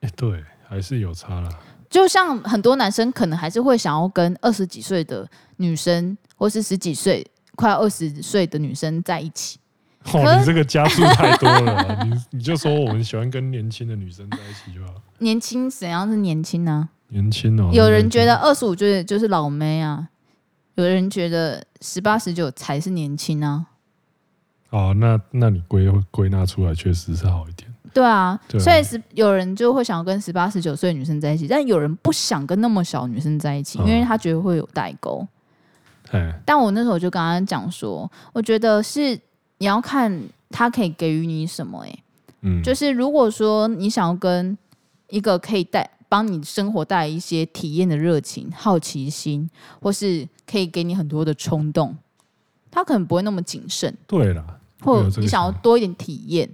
[0.00, 1.50] 哎，对，还是有差啦。
[1.90, 9.58] 就像很多男生可能还是会想要跟二十几岁的女生，或是十几岁、快二十岁的女生在一起。
[10.12, 14.94] 哦，你这个加速太多了， 你你就说我们喜欢跟年轻的女生在一起就好。
[15.20, 16.90] 年轻怎样是年轻呢？
[17.08, 20.08] 年轻哦，有人觉得二十五岁就是老妹啊。
[20.76, 23.64] 有人觉得十八十九才是年轻啊！
[24.70, 27.72] 哦，那那你归归纳出来确实是好一点。
[27.92, 35.24] 对啊，所以是有人就会想要跟十八十九岁女生在一起，但有人不想跟那么小女生在一起，因为他觉得会有代沟。
[36.10, 36.34] 嗯。
[36.44, 39.16] 但我那时候就跟他讲说，我觉得是
[39.58, 41.84] 你要看他可以给予你什么。
[41.84, 41.98] 哎，
[42.40, 44.58] 嗯，就是如果说你想要跟
[45.08, 45.88] 一个可以带。
[46.14, 49.50] 帮你生活带来一些体验的热情、好奇心，
[49.82, 51.96] 或是可以给你很多的冲动，
[52.70, 53.92] 他可能不会那么谨慎。
[54.06, 56.48] 对啦，或你想要多一点体验，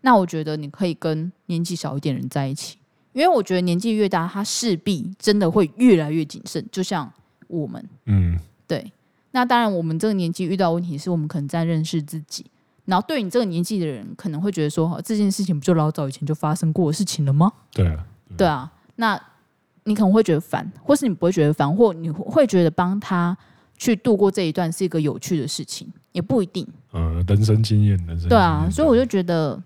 [0.00, 2.78] 那我觉得你可以跟年纪小一点的人在一起，
[3.12, 6.66] 因为我觉得年纪越大，他势必真的会越来越谨慎。
[6.72, 7.12] 就像
[7.48, 8.90] 我们，嗯，对。
[9.32, 12.46] 那当然，我们这个年纪遇到问题是我们可能在认识自己，
[12.86, 17.52] 然后对你这个年纪的人可能会觉得说，这件事情不就老早以前就发生过的事情了吗？
[17.70, 18.06] 对啊，
[18.38, 18.70] 对啊。
[18.96, 19.20] 那
[19.84, 23.36] 你可能会觉得烦，或是你不会觉得烦，或你会觉得帮他
[23.76, 26.66] 去度过这一段是一个有趣的事情，也不一定。
[26.92, 28.28] 呃，人生经验，人生。
[28.28, 29.60] 对啊，所以我就觉得，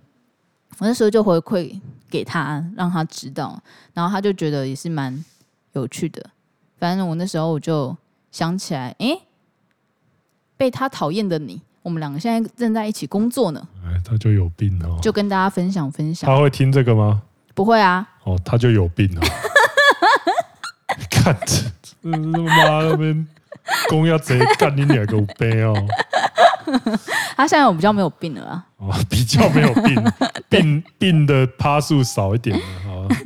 [0.78, 1.78] 我那时候就回馈
[2.10, 3.62] 给他，让他知道，
[3.92, 5.24] 然后他就觉得也是蛮
[5.74, 6.30] 有趣的。
[6.78, 7.96] 反正我那时候我就
[8.32, 9.20] 想起来，哎，
[10.56, 13.68] 被他讨厌的你，我们两个现在正在一起工作呢。
[13.84, 16.28] 哎，他就有病哦，就跟大家分享分享。
[16.28, 17.22] 他会听这个吗？
[17.58, 18.06] 不会啊。
[18.22, 19.20] 哦，他就有病啊！
[21.10, 23.26] 看这这妈那边
[23.88, 25.74] 公鸭贼干你两个病哦！
[27.36, 28.64] 他现在我比较没有病了啊！
[28.76, 30.04] 哦，比较没有病，
[30.48, 33.16] 病病的趴数少一点了，好吧？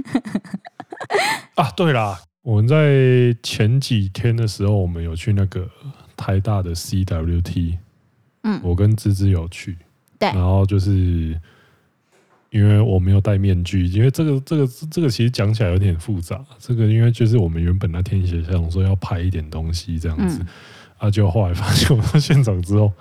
[1.57, 5.68] 啊，对啦，我们在前几天的时候，我们有去那个
[6.16, 7.76] 台大的 CWT，
[8.45, 9.76] 嗯，我跟芝芝有去，
[10.18, 11.39] 对，然后就是。
[12.53, 16.38] 因为我没有戴面具，因为这个这个这个其实讲起来有点复杂。
[16.59, 20.46] 这个因为就是我们原本那天写想说要拍一点东西这样子，嗯、
[20.98, 22.92] 啊，就后来发现我到现场之后，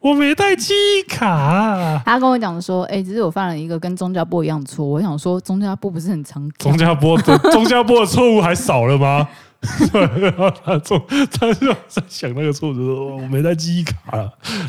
[0.00, 2.02] 我没带记忆卡。
[2.04, 4.84] 他跟我讲说，哎、欸，只是我犯了一个跟钟家波一样错。
[4.84, 9.28] 我想说，钟家波不是很常钟家波的钟家波的错误还少了吗？
[9.92, 10.98] 对，然后他做，
[11.32, 13.96] 他就在想那个错，就说我没带记忆卡，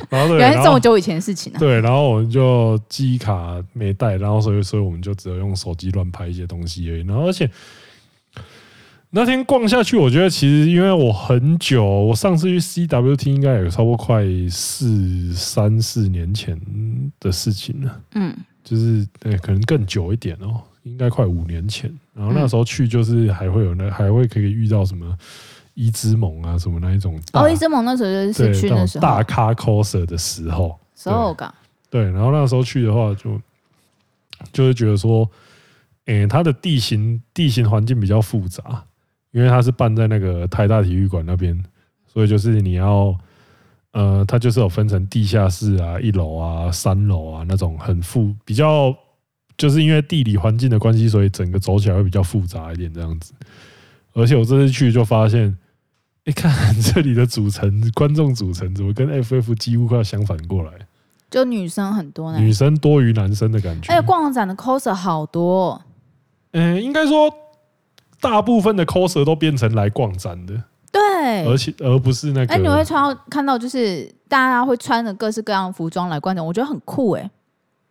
[0.10, 1.60] 然后对，原来是这么久以前的事情啊。
[1.60, 7.02] 对，然后我们就记忆卡没带，然后所以所以我们就只有用手机乱拍一些东西而已。
[7.02, 7.50] 然后而且
[9.10, 16.60] 那天逛下去，我觉得其实因为我很久，我上次去 CWT 应该有差不多快四三四年前
[17.20, 18.02] 的事情了。
[18.16, 20.62] 嗯，就是对，可能更久一点哦。
[20.88, 25.18] 应该快五年前，然后那时候去就是还会有那还会可以遇到什么
[25.74, 31.54] 伊之萌啊什么那一种哦，伊之萌那时候就是去的时候大咖 coser 的时候，时候噶
[31.90, 33.40] 对，然后那时候去的话就
[34.52, 35.30] 就是觉得说，
[36.06, 38.84] 诶、欸，它的地形地形环境比较复杂，
[39.32, 41.62] 因为它是办在那个台大体育馆那边，
[42.12, 43.16] 所以就是你要
[43.92, 48.96] 呃，它就是有分成地下室啊、一楼啊、三楼啊那种很复比较。
[49.58, 53.34] 就是因为地理环境的关系，所以整个走起来会比较复杂一点这样子。
[54.14, 55.58] 而且我这次去就发现，
[56.26, 56.52] 你看
[56.82, 60.72] 这里的组成观众组成怎么跟 FF 几乎快要相反过来？
[61.30, 63.92] 就女生很多呢，女生多于男生的感觉。
[63.92, 65.82] 哎，逛展的 coser 好多。
[66.52, 67.30] 嗯，应该说
[68.22, 70.64] 大部分的 coser 都变成来逛展的。
[70.90, 72.54] 对，而且而不是那个。
[72.54, 77.30] 哎，你会穿到看到就是大家会穿着各式各样的服装来逛展，我觉得很酷哎。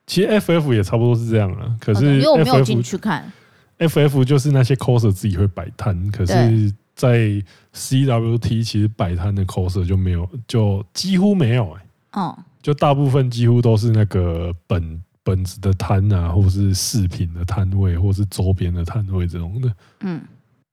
[0.06, 3.30] 其实 FF 也差不多是这样了，可是 FF, 因为我没有进去看
[3.78, 7.42] ，FF 就是那些 coser 自己会摆摊，可是，在
[7.74, 11.82] CWT 其实摆摊的 coser 就没有，就几乎没有哎、
[12.12, 20.22] 欸，哦，就大部分几乎都是那个本本子的摊啊，或是饰品的摊位，或是周边的摊位这种的，嗯，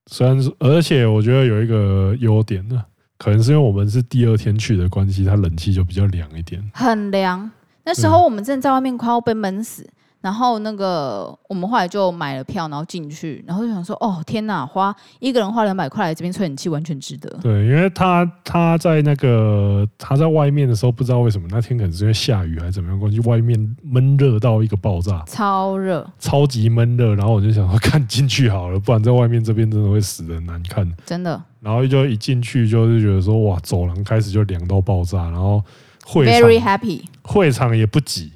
[0.06, 2.86] 虽然说，而且我觉得有一个优点呢，
[3.18, 7.50] 可能是因为我们是第二天去的关系，它冷气就比较凉一点，很凉。
[7.86, 9.88] 那时候我们正在外面快要被闷死，
[10.22, 17.30] 然后那个我们后来就买了票，然后进去，然后就想说，哦天哪，花一个人花两百块来这边吹冷气，完全值得。
[17.42, 27.14] 对，因为他他在那个他在外面的时候，不知道为什么那天可能是因为下雨还是怎么样关系，外面闷热到一个爆炸，超热，超级闷热。
[27.16, 30.90] 然后我就想说，看进去好了，不然在外面这边真的会死的难看。
[31.06, 31.42] 真的。
[31.60, 35.62] 然后就一进去就是觉得说，哇，走廊开始就凉到爆炸，然后
[36.06, 38.34] 会场 very happy，会场也不挤。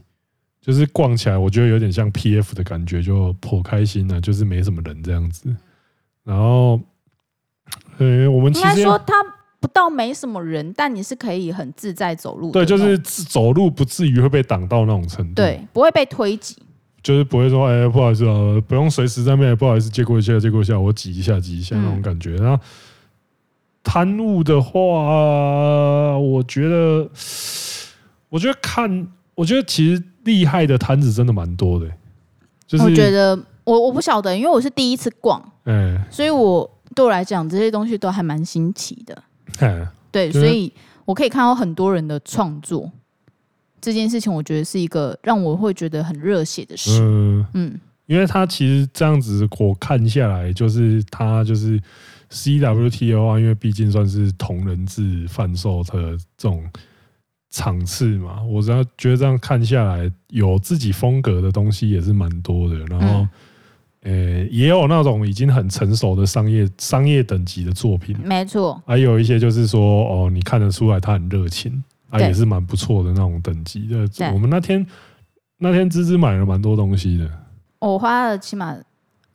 [0.61, 5.55] 就是逛起来，我觉得有点像 PF 的感觉，就颇开心的，就是没什么人这样子。
[6.25, 6.77] 然后，
[7.99, 9.13] 呃，我们应该说他
[9.61, 12.51] 不到没什么人，但你是可以很自在走路。
[12.51, 15.35] 对，就是走路不至于会被挡到那种程度。
[15.35, 16.57] 对，不会被推挤。
[17.01, 22.35] 就是不会说，哎、欸，不好意思啊，不用随时在那边，不好意思，借过一下，借过一下，我挤一下，挤一下那种感觉。
[22.35, 22.61] 然后，
[23.87, 27.09] 摊务的话，我觉得，
[28.27, 30.03] 我觉得看，我觉得其实。
[30.27, 31.97] 厉害的摊子真的蛮多的，欸，
[32.67, 33.33] 就是我觉得
[33.63, 39.23] 我我不晓得，因为我是第一次逛，嗯，所以我对我来讲这些东西都还蛮新奇的，
[39.61, 40.69] 嗯，对，所以
[41.05, 42.91] 我可以看到很多人的创作，
[43.79, 47.45] 这件事情我觉得是一个让我会觉得很热血的事，嗯。
[47.53, 51.81] 嗯，因为他其实这样子我看下来，就是他就是
[52.29, 56.63] CWT 的话，因为毕竟算是同人志贩售的这种。
[57.49, 62.75] 场次嘛，我只要觉得这样看下来，有自己风格的东西也是蛮多的。
[62.87, 63.07] 然后，
[64.01, 68.79] 呃、嗯欸，也有那种已经很成熟的商业商业等级的作品，没错。
[68.85, 74.31] 还有一些就是说，哦，你看得出来他很热情，啊，也是蛮不错的那种等级的。
[74.33, 74.85] 我们那天
[75.57, 77.31] 那天芝芝买了蛮多东西的，
[77.79, 78.77] 我花了起码，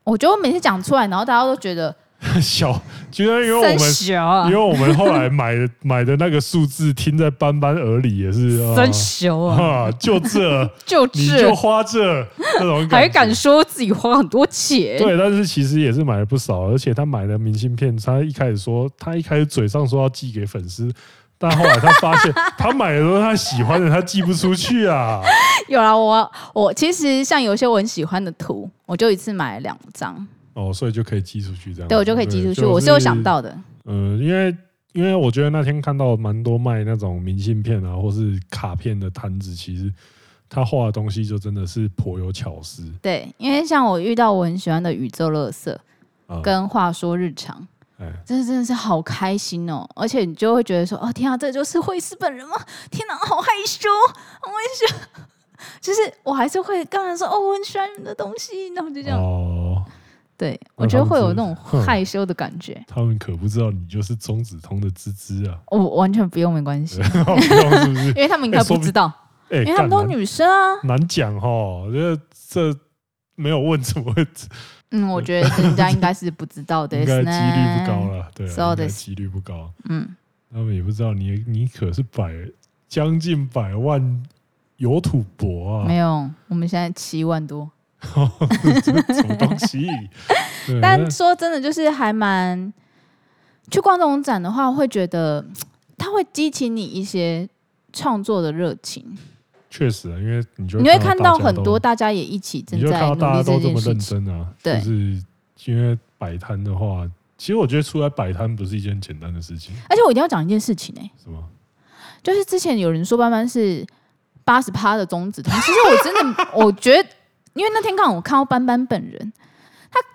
[0.04, 1.96] 我觉得我每次讲出来，然后大家都觉得。
[2.40, 12.24] 小，居然因为我们，因为我们后来买的买的那个数字听在斑斑耳里也是真小啊，就这， 就这，就花这，
[12.58, 14.96] 那种还敢说自己花很多钱？
[14.98, 20.92] 对，但是其实也是买了不少，而且他买的明信片，他一开始说，他一开始嘴上说要寄给粉丝，
[21.38, 25.20] 但后来他发现， 他买的都是他喜欢的，他寄不出去啊。
[25.66, 30.24] 有啊，我我其实像有些我很喜欢的图，我就一次买了两张。
[30.54, 31.88] 哦，所以就可以寄出去这样。
[31.88, 32.60] 对，我就可以寄出去。
[32.60, 33.56] 就是、我是有想到的。
[33.84, 34.56] 嗯，因为
[34.92, 39.92] 因为我觉得那天看到蛮多卖那种明信片啊，或是卡片的摊子，其实
[40.48, 42.86] 他画的东西就真的是颇有巧思。
[43.00, 45.80] 对，因为像我遇到我很喜欢的宇宙乐色，
[46.42, 47.56] 跟话说日常，
[47.98, 49.88] 哎、嗯，真的真的是好开心哦！
[49.96, 52.54] 而且你就会觉得说，哦天啊，这就是惠斯本人吗？
[52.90, 53.88] 天哪，好害羞，
[54.40, 54.96] 好害羞。
[55.80, 59.18] 就是我还是会刚才说，哦，我很喜欢你的东西，然后就这样。
[59.18, 59.51] 哦
[60.42, 62.84] 对，我觉得会有那种害羞的感觉。
[62.88, 65.56] 他们可不知道你就是中子通的芝芝啊！
[65.70, 67.00] 我完全不用，没关系。
[67.14, 68.06] 不用是不是？
[68.10, 69.04] 因为他们应该不知道，
[69.50, 70.80] 欸、因为他们都女生啊。
[70.82, 72.76] 难讲哈，我觉得这
[73.36, 74.26] 没有问怎么会？
[74.90, 78.28] 嗯，我觉得人家应该是不知道的， 应该几率不高了。
[78.34, 79.72] 对，应该几率不高。
[79.84, 80.08] 嗯，
[80.52, 82.32] 他们也不知道你，你可是百
[82.88, 84.22] 将近百万
[84.78, 85.86] 有土博啊！
[85.86, 87.70] 没有，我们现在七万多。
[88.82, 89.86] 什么东西？
[90.82, 92.72] 但说真的，就是还蛮
[93.70, 95.44] 去逛这种展的话，会觉得
[95.96, 97.48] 它会激起你一些
[97.92, 99.16] 创作的热情。
[99.70, 102.90] 确实啊，因为你就你会看到很多大家也一起正在。
[102.90, 105.22] 大家都这么认真啊，对，就是
[105.64, 109.74] 因为摆摊的话，其实我觉得出来摆摊不是一件简单的事情。
[109.88, 111.42] 而且我一定要讲一件事情呢、欸，什么？
[112.22, 113.86] 就是之前有人说班班是
[114.44, 117.08] 八十趴的中子通，其实我真的 我觉得。
[117.54, 119.32] 因为那天刚好我看到班班本人，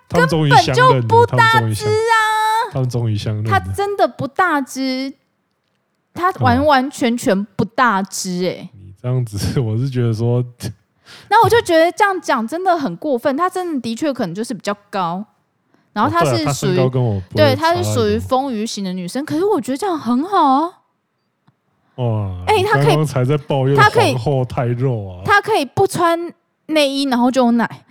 [0.08, 2.72] 他根本就不大只啊！
[2.72, 5.12] 他们终于相认，他真的不大只，
[6.12, 8.70] 他完完全全不大只哎、欸！
[8.74, 10.44] 你这样子，我是觉得说，
[11.30, 13.36] 那我就觉得这样讲真的很过分。
[13.36, 15.24] 他真的的确可能就是比较高，
[15.92, 19.24] 然后他是属于、哦、对，他是属于丰腴型的女生。
[19.24, 20.72] 可是我觉得这样很好啊！
[21.94, 26.34] 哇，哎、欸，他可以才在抱怨他可以后太肉啊，他可以不穿。
[26.68, 27.84] 内衣，然后就有奶，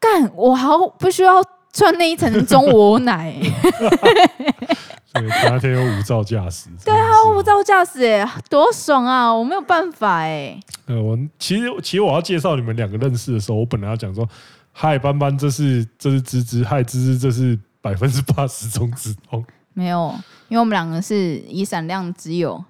[0.00, 1.42] 干我好不需要
[1.72, 3.42] 穿内衣才能中我有奶、欸，
[5.06, 9.32] 所以那天有无照驾驶，对啊，无照驾驶哎，多爽啊！
[9.32, 10.60] 我没有办法哎、欸。
[10.86, 14.28] 呃，我其实其实我要介绍你们两个认识的时候，我本来要讲说，
[14.72, 19.44] 嗨班班，这是这是芝芝，嗨芝芝，这是百分之八十中子通。
[19.74, 20.14] 没有，
[20.48, 22.64] 因为我们两个是以闪亮之友，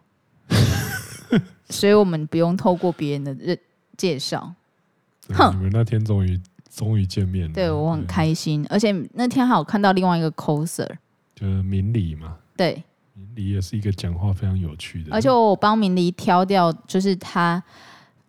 [1.71, 3.59] 所以我们不用透过别人的认
[3.97, 4.55] 介绍。
[5.37, 10.89] 哼，你们那天终于终于见面了，对我很开心，而且那天还有看到另外一个 coser，
[11.35, 12.37] 就是明理嘛。
[12.57, 12.83] 对，
[13.15, 17.63] 明理也是一个讲话非常有趣的，而且我帮明理挑掉，就是他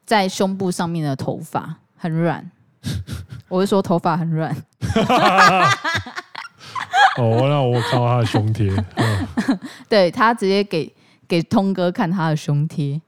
[0.05, 2.51] 在胸部上面的头发很软，
[3.49, 4.55] 我是说头发很软。
[7.17, 9.27] 哦，那我看到他的胸贴，嗯、
[9.89, 10.91] 对他直接给
[11.27, 13.01] 给通哥看他的胸贴，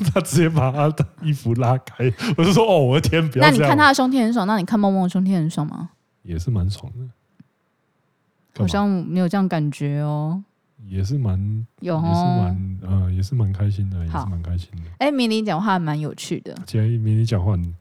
[0.12, 3.44] 他直接把他的衣服拉开，我就说哦，我的天，不要。
[3.44, 5.90] 那你看他的胸贴很爽，那你看梦梦的胸贴很爽吗？
[6.22, 10.42] 也是蛮爽的，好像没有这样感觉哦。
[10.88, 14.82] 也是蛮有、哦，也是蛮呃，也是蛮开心的，也是蛮开心的。
[14.98, 16.54] 哎、欸，迷你讲话蛮有趣的。
[16.66, 17.74] 今天迷你讲话很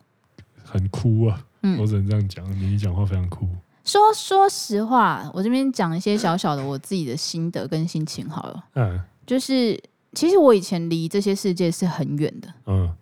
[0.63, 3.47] 很酷啊，嗯、我只能这样讲，迷你讲话非常酷。
[3.85, 8.63] 说说实话，我这边讲一些小小的我自己的心得跟心情好了。
[8.75, 9.81] 嗯，就是
[10.13, 12.53] 其实我以前离这些世界是很远的。
[12.65, 12.93] 嗯，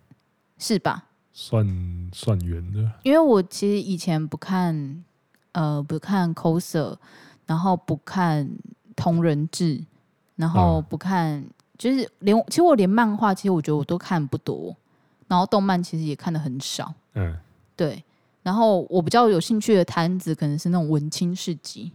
[0.58, 1.04] 是吧？
[1.32, 5.04] 算算远的，因为我其实以前不看
[5.52, 6.96] 呃不看 coser，
[7.46, 8.50] 然后不看
[8.96, 9.80] 同人志，
[10.34, 14.74] 然后不看、嗯、就是连其实我连漫画，其实我觉得我都看不多，
[15.28, 16.92] 然后动漫其实也看的很少。
[17.14, 17.36] 嗯，
[17.76, 18.02] 对。
[18.42, 21.92] 然后我比较有兴趣的摊子可能是那种文青市集，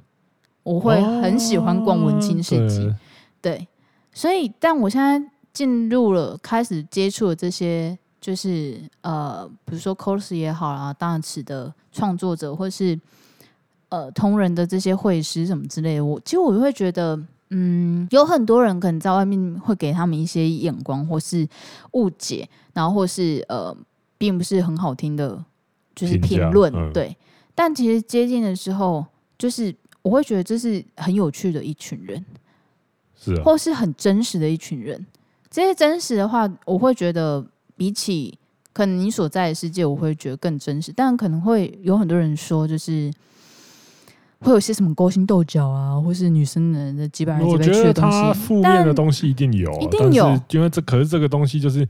[0.62, 2.86] 我会很喜欢逛文青市集。
[2.86, 2.96] 哦、
[3.42, 3.68] 对，对，
[4.14, 13.00] 所以但我现在进入了开始接触了这些，就是呃，比如说 cos 也好啊，大尺的创作者，或是
[13.90, 21.48] 呃同人的这些会师什么之类的，我其实我会觉得，嗯，有很多人可能在外面会给他们一些眼光或是
[21.92, 23.76] 误解，然后或是呃，
[24.18, 25.44] 并不是很好听的。
[25.96, 27.16] 就是评论、嗯、对，
[27.54, 29.06] 但其实接近的时候，
[29.38, 32.26] 就是我会觉得这是很有趣的一群人，
[33.24, 35.06] 是、啊，或是很真实的一群人。
[35.50, 37.46] 这些真实的话，我会觉得
[37.78, 38.38] 比起
[38.74, 40.92] 可能你所在的世界，我会觉得更真实。
[40.96, 43.12] 但可能会有很多人说，就是
[44.40, 51.88] 会有些什么勾心斗角啊，或是女生人的几百人几百去的东西，负面的东西一定有，一定有，因为这可是这个东西就是。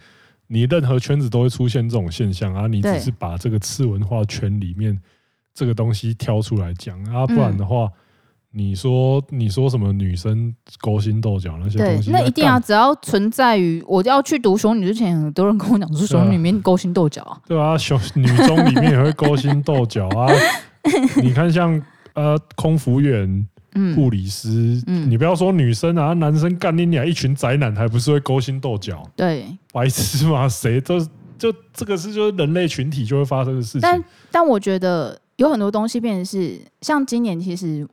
[0.48, 2.68] 你任何圈子都会出现这种现象啊！
[2.68, 4.96] 你只是把这个次文化圈里面
[5.54, 7.90] 这个东西挑出来讲啊，不然的话，
[8.56, 12.60] 你说你说什么女生勾心斗角那些东西，那一定啊！
[12.60, 20.32] 只要存在于我要去读熊女之前，很多人跟我讲说熊女里面勾心斗角啊， 对啊，熊女中里面也会勾心斗角啊！
[21.22, 21.82] 你看像
[22.14, 23.48] 呃空服员。
[23.96, 29.02] 护理师，嗯，你不要说女生啊，男生干你俩一群宅男，还不是会勾心斗角？
[29.16, 31.00] 对，白痴嘛，谁都
[31.40, 33.82] 就这个是就是人类群体就会发生的事情。
[33.82, 37.88] 但但我觉得有很多东西变成是，像今年其实，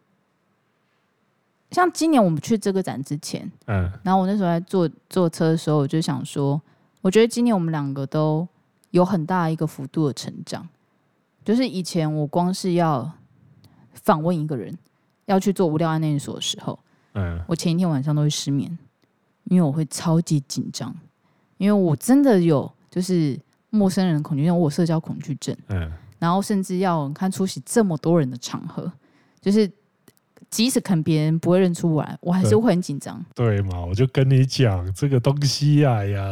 [1.71, 6.61] 像今年我们去这个展之前，嗯，然后我那时候在坐坐车的时候，我就想说，
[7.01, 8.47] 我觉得今年我们两个都
[8.91, 10.69] 有很大一个幅度的成长，
[11.45, 13.11] 就是以前我光是要
[13.95, 14.77] 访问一个人。
[15.27, 16.77] 要去做无料案内所的时候，
[17.13, 18.77] 嗯，我前一天晚上都会失眠，
[19.45, 20.93] 因为我会超级紧张，
[21.57, 28.93] 因为我真的有就是陌生人恐惧症，我有社交恐惧症，嗯，然后甚至要看出席这么多人的场合，
[29.41, 29.71] 就是。
[30.51, 33.25] 即使看别人不会认出我来，我还是会很紧张。
[33.35, 33.85] 对嘛？
[33.85, 36.23] 我就跟你讲这个东西啊呀，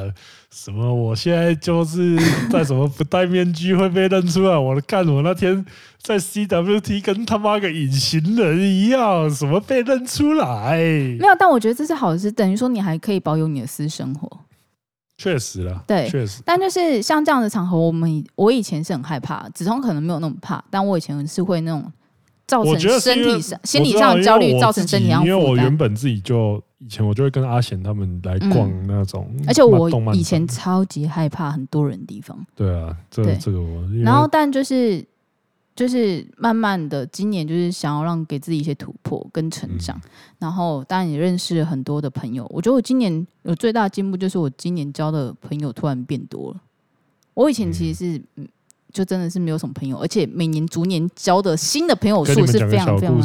[0.50, 2.16] 什么我现在就是
[2.50, 4.58] 在什么不戴面具会被认出来。
[4.58, 5.64] 我看我那天
[6.02, 10.76] 在 CWT 跟他妈个隐形人一样，什么被认出来？
[10.76, 14.28] 没有，但我觉得这是好事，等于说你还可以保有你的私生活。
[15.16, 16.42] 确实啦，对，确实。
[16.44, 21.92] 但就是像这样的场合，我们我以前是很害怕，子聪可能没有那么怕，但我以前是会那种。
[22.48, 25.22] 造成身体上、心理上的焦虑，造成身体上。
[25.24, 32.36] 因为我原本自己就以前我就会跟阿贤他们来逛那种，而且我以前超级害怕很多人的地方。
[32.56, 33.86] 对啊，这这个我。
[34.02, 35.04] 然后，但就是
[35.76, 40.00] 就是慢慢的，今年就是想要让给自己一些突破跟成长。
[40.38, 42.46] 然后，当然也认识了很多的朋友。
[42.48, 46.60] 我觉得我今年有最大的进步，就是我今年交的朋友突然变多了。
[47.34, 48.48] 我以前其实是嗯。
[48.92, 53.18] 就真的是没有什么朋友，而且每年逐年交的新的朋友数是非常非常。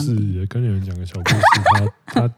[0.49, 2.33] 跟你们讲个小故事，他他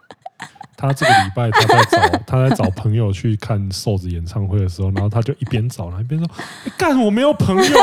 [0.78, 6.30] 他这个礼拜他在找他在找朋友去看瘦子演唱会的时候，然后他就一边找，然后一边说
[6.78, 7.78] ：“干，我没有朋友，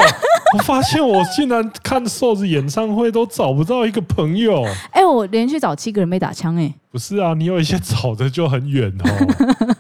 [0.57, 9.77] 我发现我竟然看瘦子演唱会都找不到一个朋友。”哎，我连续找七个人被打枪，哎，不是啊，你有一些找的就很远哦。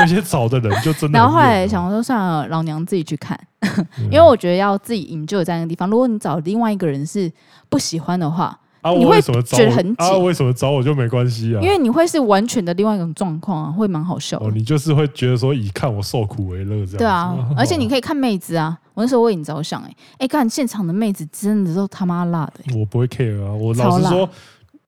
[0.00, 1.18] 有些找的人就真的。
[1.18, 3.38] 然后后来想说算了，老娘自己去看，
[4.10, 5.88] 因为我觉得要自己营救在那个地方。
[5.90, 7.30] 如果你找另外一个人是
[7.68, 9.94] 不喜欢的话，啊你会觉得很紧。
[9.98, 11.60] 啊，为什么找我就没关系啊？
[11.60, 14.38] 因为你会是完全的另外一种状况啊，会蛮好笑。
[14.38, 16.98] 哦，你就是会觉得说以看我受苦为乐这样。
[16.98, 18.78] 对啊，而且你可以看妹子啊。
[18.94, 22.78] 我那时候为你着想，哎哎，看现场的妹子真的都他妈辣的。
[22.78, 24.28] 我不会 care 啊，我老实说，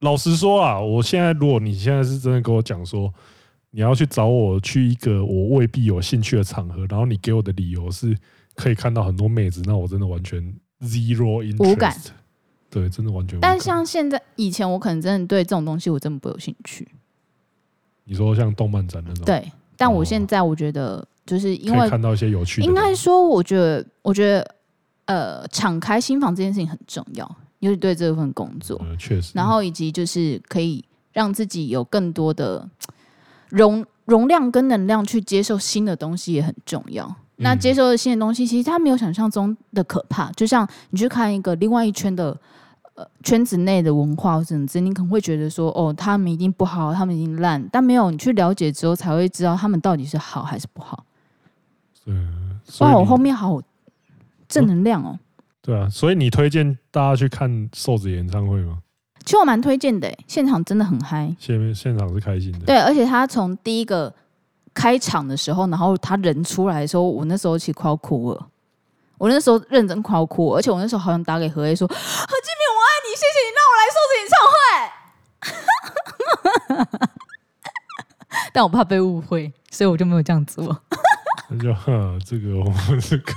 [0.01, 3.13] 老实说啊，我现在如果你现在是真的跟我讲说。
[3.75, 8.17] 你要去找我去一个我未必有兴趣的场合，然后你给我的理由是
[8.55, 10.41] 可以看到很多妹子，那我真的完全
[10.83, 11.97] zero interest，无感。
[12.69, 13.41] 对，真的完全。
[13.41, 16.87] 但像现在，以前我可能真的对这种东西我真的不有兴趣。
[18.05, 19.25] 你说像动漫展那种？
[19.25, 24.55] 对，但我现在我觉得，就是因为看到一些有趣的，应该说，我觉得，我觉得，
[25.07, 29.33] 呃，敞开心房这件事情很重要，尤其对这份工作，呃、确实。
[29.35, 32.69] 然后以及就是可以让自己有更多的
[33.53, 37.15] 容容量跟能量去接受新的东西也很重要。
[37.37, 40.31] 那接受的新的东西，其实它没有想象中的可怕。
[40.33, 42.37] 就像你去看一个另外一圈的
[42.95, 47.69] 呃圈子内的文化或者之，你可能会觉得说，哦，他们一定不好，他们一定烂。
[47.73, 51.05] 但没有你去了解之后，才会知道他们到底是好还是不好。
[52.07, 53.61] 嗯，哇，我后面好
[54.49, 55.19] 正能量哦。
[55.61, 58.79] 对啊，所以你推荐大家去看瘦子演唱会吗？
[59.25, 61.35] 其实我蛮推荐的，现场真的很嗨。
[61.39, 62.61] 现现场是开心的。
[62.67, 64.13] 对，而且他从第一个。
[64.75, 68.47] 开场的时候，然后他人出来的时候，我那时候其实快要哭了。
[69.19, 72.01] 我那时候认真快要哭，而且我那时候好像打给何 A 说：“何敬
[72.57, 74.35] 明，我爱你，谢谢你让我来瘦子演唱
[76.89, 77.11] 会。
[78.55, 80.65] ”但我怕被误会，所以我就没有这样做。
[81.51, 83.35] 那就哈，这个我们这个，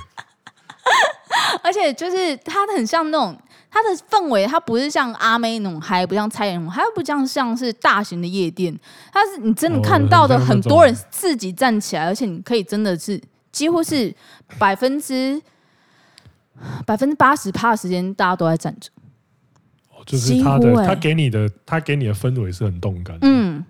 [1.62, 3.38] 而且就是他很像那种。
[3.76, 8.74] 它的氛围，它不是像阿妹那种嗨，不像蔡妍那种，还不像像是大型的夜店。
[9.12, 13.20] 它是你真的看到的很多人自己站起来，而且你可以真的是
[13.52, 14.14] 几乎是
[14.58, 15.38] 百分之
[16.86, 18.88] 百分之八十趴的时间大家都在站着。
[19.90, 23.18] 哦，就是他的他给你的他给你的氛围是很动感。
[23.20, 23.62] 嗯，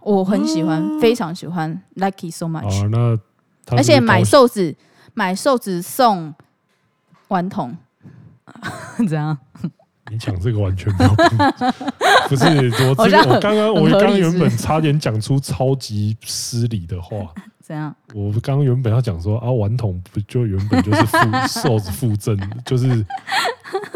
[0.00, 2.66] 我很喜欢，非常喜欢，like it so much。
[2.66, 4.74] 哦，那而且买瘦子
[5.14, 6.34] 买瘦子送
[7.28, 7.76] 顽童。
[9.08, 9.36] 怎样？
[10.10, 11.14] 你讲这个完全没有，
[12.28, 12.44] 不是
[12.84, 17.16] 我这个我刚刚我刚刚原本差点讲出超级失礼的话。
[17.62, 17.94] 怎样？
[18.12, 22.36] 我刚刚原本要讲说啊，顽童不就原本就是负瘦子负赠，
[22.66, 23.06] 就是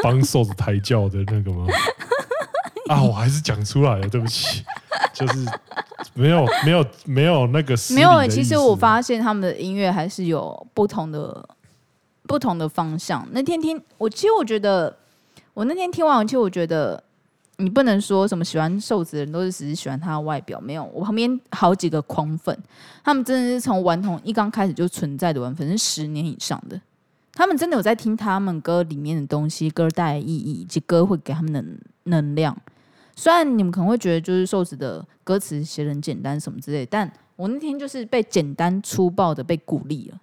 [0.02, 1.66] 帮瘦子抬轿的那个吗？
[2.88, 4.64] 啊，我还是讲出来了，对不起，
[5.12, 5.44] 就是
[6.14, 8.26] 没有没有没有那个没有。
[8.28, 11.46] 其实我发现他们的音乐还是有不同的。
[12.26, 13.26] 不同的方向。
[13.32, 14.94] 那天听我，其实我觉得，
[15.54, 17.02] 我那天听完，其实我觉得，
[17.58, 20.84] 你不能说什么喜欢瘦子的人都是只是喜欢他的外表，没有。
[20.92, 22.56] 我旁边好几个狂粉，
[23.02, 26.80] 他们真的是从顽童一刚开始就存在的顽粉，是十年以上的。
[27.32, 31.62] 他们真的有在听他们歌里面的东西，歌带来意义以及歌会给他们的
[32.04, 32.56] 能量。
[33.14, 40.20] 虽然你们可能会觉得就是瘦子的歌词写得很简单什么之类，但我那天就是被简单粗暴的被鼓励了。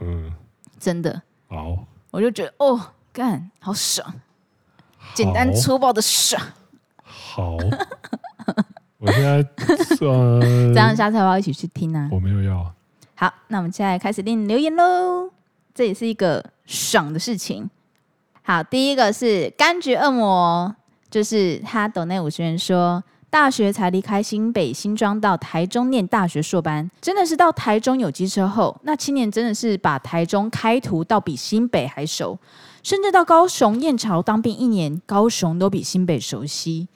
[0.00, 0.32] 嗯。
[0.84, 1.78] 真的好，
[2.10, 2.78] 我就觉得哦，
[3.10, 4.12] 干好爽，
[5.14, 6.42] 简单粗暴的爽。
[7.02, 7.56] 好，
[8.98, 9.42] 我现在
[9.96, 12.10] 这样下次要不要一起去听呢？
[12.12, 12.70] 我没有要。
[13.14, 15.30] 好，那我们现在开始念留言喽。
[15.74, 17.70] 这也是一个爽的事情。
[18.42, 20.76] 好，第一个是柑橘恶魔，
[21.08, 23.02] 就是他抖内五十元说。
[23.34, 32.38] 大学才离开新北新庄到台中念大学硕班，真的是到台中有机车后，那七年真的是把台中开图到比新北还熟，
[32.84, 36.86] 甚至到高雄燕巢当兵一年，高雄都比新北熟悉。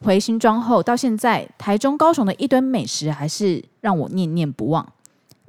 [0.00, 4.86] 回新庄后到现在，台中高雄的一堆美食还是让我念念不忘。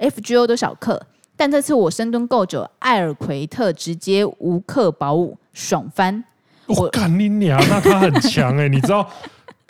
[0.00, 1.00] FGO 都少克，
[1.36, 6.24] 但这次我深蹲够久，艾尔奎特直接无克保五，爽翻！
[6.66, 9.08] 我干你娘，那他很强哎、欸，你知道？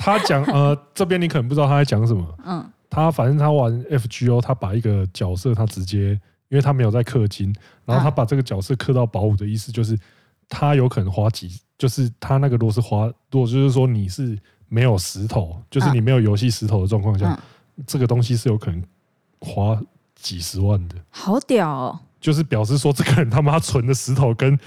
[0.02, 2.26] 他讲呃， 这边你可能不知道他在讲什么。
[2.46, 9.98] 嗯，他反正他玩 FGO，他把一个角色他直接，因为他没有在氪金，然后他把这个角色氪到保五的意思就是，
[10.48, 14.38] 他有可能花几，就是他那个如果是花，如果就是说你是
[14.68, 17.38] 没有石头，就是你没有游戏石头的状况下，
[17.86, 18.82] 这个东西是有可能
[19.40, 19.78] 花
[20.14, 20.96] 几十万的。
[21.10, 22.00] 好屌哦！
[22.18, 24.58] 就是表示说这个人他妈存的石头跟。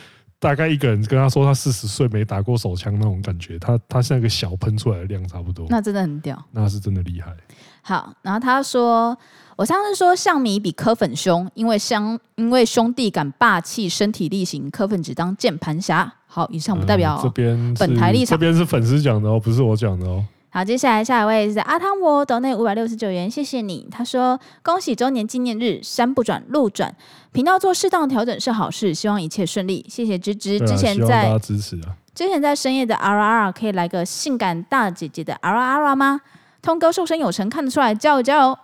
[0.43, 5.65] 大概一个人跟他说他四十岁没打过手枪那种感觉，他他像一个小喷出来的量差不多。
[5.69, 7.33] 那真的很屌，那是真的厉害。
[7.81, 9.17] 好，然后他说，
[9.55, 16.13] 我上次说象迷比柯粉凶，因为相因为兄弟敢霸气身体力行，柯粉只当键盘侠。
[16.27, 20.25] 好，以上不代表、嗯、这边本台立场，这边是粉丝讲的哦，不是我讲的哦。
[20.53, 23.87] 好，接下来下一位是阿汤我抖内五百六十九元，谢谢你。
[23.89, 26.95] 他说：“恭喜周年纪念日，山不转路转，
[27.31, 31.97] 频道做适当调整是好事，希望一切顺利。”谢谢芝芝，之前在支持啊。
[32.13, 36.21] 之前在深夜的 R R 可以来个性感大姐姐的 R R 吗？
[36.61, 38.55] 通哥瘦身有成，看得出来，加油加油！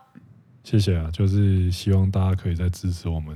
[0.64, 3.36] 谢谢啊，就是希望大家可以再支持我们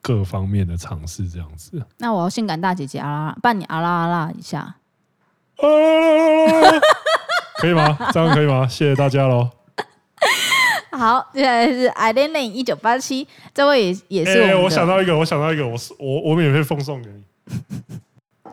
[0.00, 1.84] 各方面的尝试，这样子。
[1.98, 4.76] 那我要性感大姐姐 R R，伴你 R R R 一下。
[7.62, 7.96] 可以吗？
[8.12, 8.66] 这样可以吗？
[8.66, 9.48] 谢谢大家喽。
[10.90, 14.54] 好，接下来是 i l e n e 一九八七，这位也也是我、欸。
[14.56, 17.22] 我想到一个，我想到一个，我是我我免费奉送给你。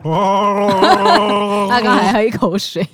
[1.68, 2.86] 他刚还喝一口水。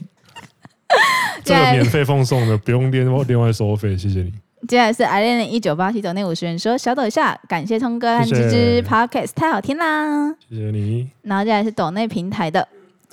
[1.44, 4.32] 这个免费奉送的，不用另外另外收费，谢谢你。
[4.66, 11.10] 接下来是 I 恋的一九八七抖内五十元说小抖一下，感谢通哥和芝芝 Podcast 太好听啦，谢谢你。
[11.22, 12.66] 然后接下来是抖内平台的，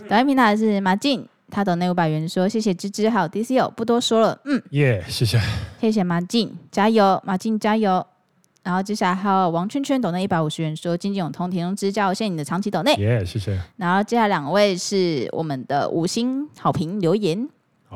[0.09, 5.39] 抖内平台是马静，他抖内五百元说谢谢芝芝还有 DCO，不多说了，嗯，耶，谢谢，
[5.79, 8.03] 谢谢马静，加油，马静加油。
[8.63, 13.55] 然后接下来还有王圈圈抖那一百五十元说经济永通田中之教，谢谢你的长期抖内，耶，谢谢。
[13.77, 17.47] 然后接下来两位是我们的五星好评留言，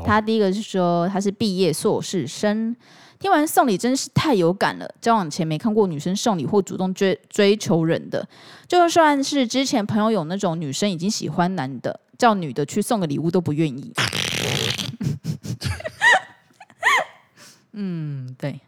[0.05, 2.75] 他第一个是说他是毕业硕士生。
[3.19, 8.23] 听完送礼真是太有感了，交往前没看过女生送礼或主动追追求人的，
[8.67, 13.93] 就算是之前朋友有那种女生已经喜欢男的，叫女的去送个礼物都不愿意。
[17.74, 18.59] 嗯，对，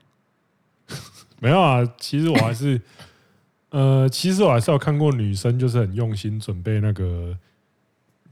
[1.39, 2.81] 没有啊，其实我还是，
[3.71, 7.37] 呃，其实我还是有看过女生就是很用心准备那个。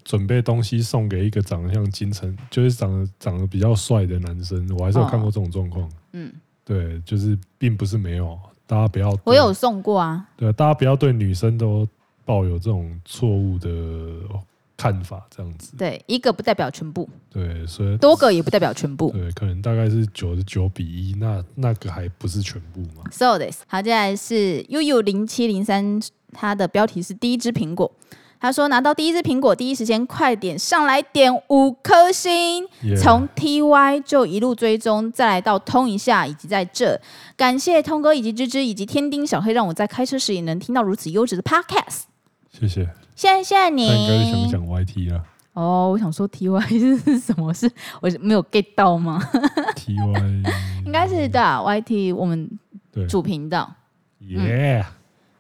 [0.04, 5.92] 准备东西送给一个长得像金城，就是长得长得比较帅的男生，我还是有看过这种状况。
[6.14, 6.32] 嗯，
[6.64, 9.14] 对，就是并不是没有，大家不要。
[9.26, 10.26] 我有送过啊。
[10.38, 11.86] 对，大家不要对女生都
[12.24, 13.70] 抱有这种错误的
[14.78, 15.76] 看法，这样子。
[15.76, 17.10] 对，一个不代表全部。
[17.30, 19.10] 对，所以多个也不代表全部。
[19.12, 23.04] 对，可能大概是九十九比一，那那个还不是全部嘛。
[23.12, 26.00] So this，好，接下来是 uu 零七零三，
[26.32, 27.92] 它的标题是第一只苹果。
[28.40, 32.64] 他说：“拿到第一只苹果，第一时间快点上来点五颗星。
[33.02, 37.02] 从 TY 就一路追踪，再来到通一下，以及在这，
[37.36, 42.02] 感谢通哥以及芝芝以及天丁小黑，让我在开车时也能听到如此优质的 Podcast。
[42.52, 42.88] 谢谢，
[43.18, 43.88] 谢谢你。
[43.88, 45.24] 应该是想讲 YT 了。
[45.54, 47.52] 哦，我想说 TY 是什么？
[47.52, 47.68] 是
[48.00, 49.20] 我没有 get 到吗？
[49.76, 50.44] TY
[50.86, 52.48] 应该是的，YT 我们
[53.10, 53.74] 主频道。
[54.20, 54.86] 耶。”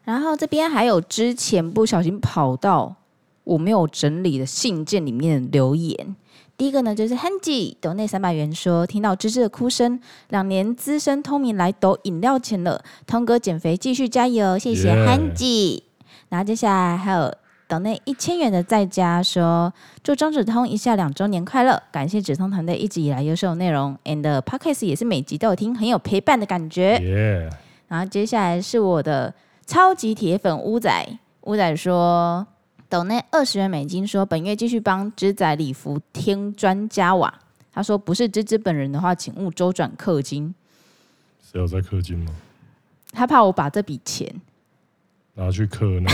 [0.03, 2.95] 然后这边还有之前不小心跑到
[3.43, 6.15] 我没有整理的信件里面的留言。
[6.57, 9.99] 第一个呢就是 Hanji 抖内三百元说，听到芝芝的哭声，
[10.29, 15.83] 两年资深通明来抖饮料钱了，通哥减肥继续加油，谢谢 Hanji。
[16.29, 17.31] 然后接下来还有
[17.67, 27.49] 抖内一千元的在家说，祝张指通一下两周年快乐，感谢子通团队一直以来优秀内容，and podcast 也是每集都有听，很有陪伴的感觉。
[27.87, 29.33] 然后接下来是我的。
[29.69, 32.47] 超级铁粉乌仔，乌仔说
[32.87, 37.33] ：“抖内二十元美金，说本月继续帮芝仔礼服添砖加瓦。”
[37.73, 40.55] 他说：“不是芝芝本人的话，请勿周转氪金。”
[41.43, 42.31] 谁有在氪金吗？
[43.11, 44.33] 他怕我把这笔钱
[45.37, 46.11] 拿去刻那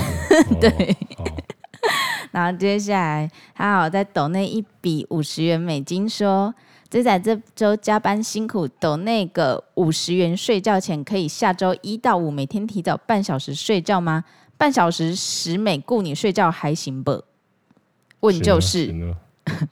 [0.49, 0.55] 个。
[0.69, 0.95] 对。
[2.31, 6.53] 然后接下来他好在抖内一笔五十元美金，说。
[6.89, 14.23] 仔仔这周加班辛苦，抖那个五十元睡觉钱，可以下周一到五每天提早半小时睡觉吗？
[14.59, 17.23] 半小时十美雇你睡觉还行不？
[18.19, 18.93] 问就是，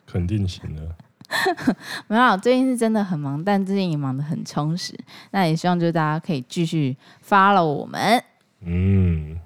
[0.07, 0.95] 肯定行了。
[2.09, 4.91] 没有，最近是真的很忙，但最近也忙得很充实。
[5.29, 8.23] 那也希望就是大家可以继续 follow 我们。
[8.63, 9.39] 嗯，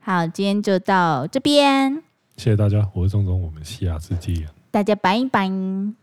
[0.00, 2.02] 好，今天就到这边。
[2.36, 4.48] 谢谢大家，我是钟总，我们下次见。
[4.70, 6.01] 大家拜拜。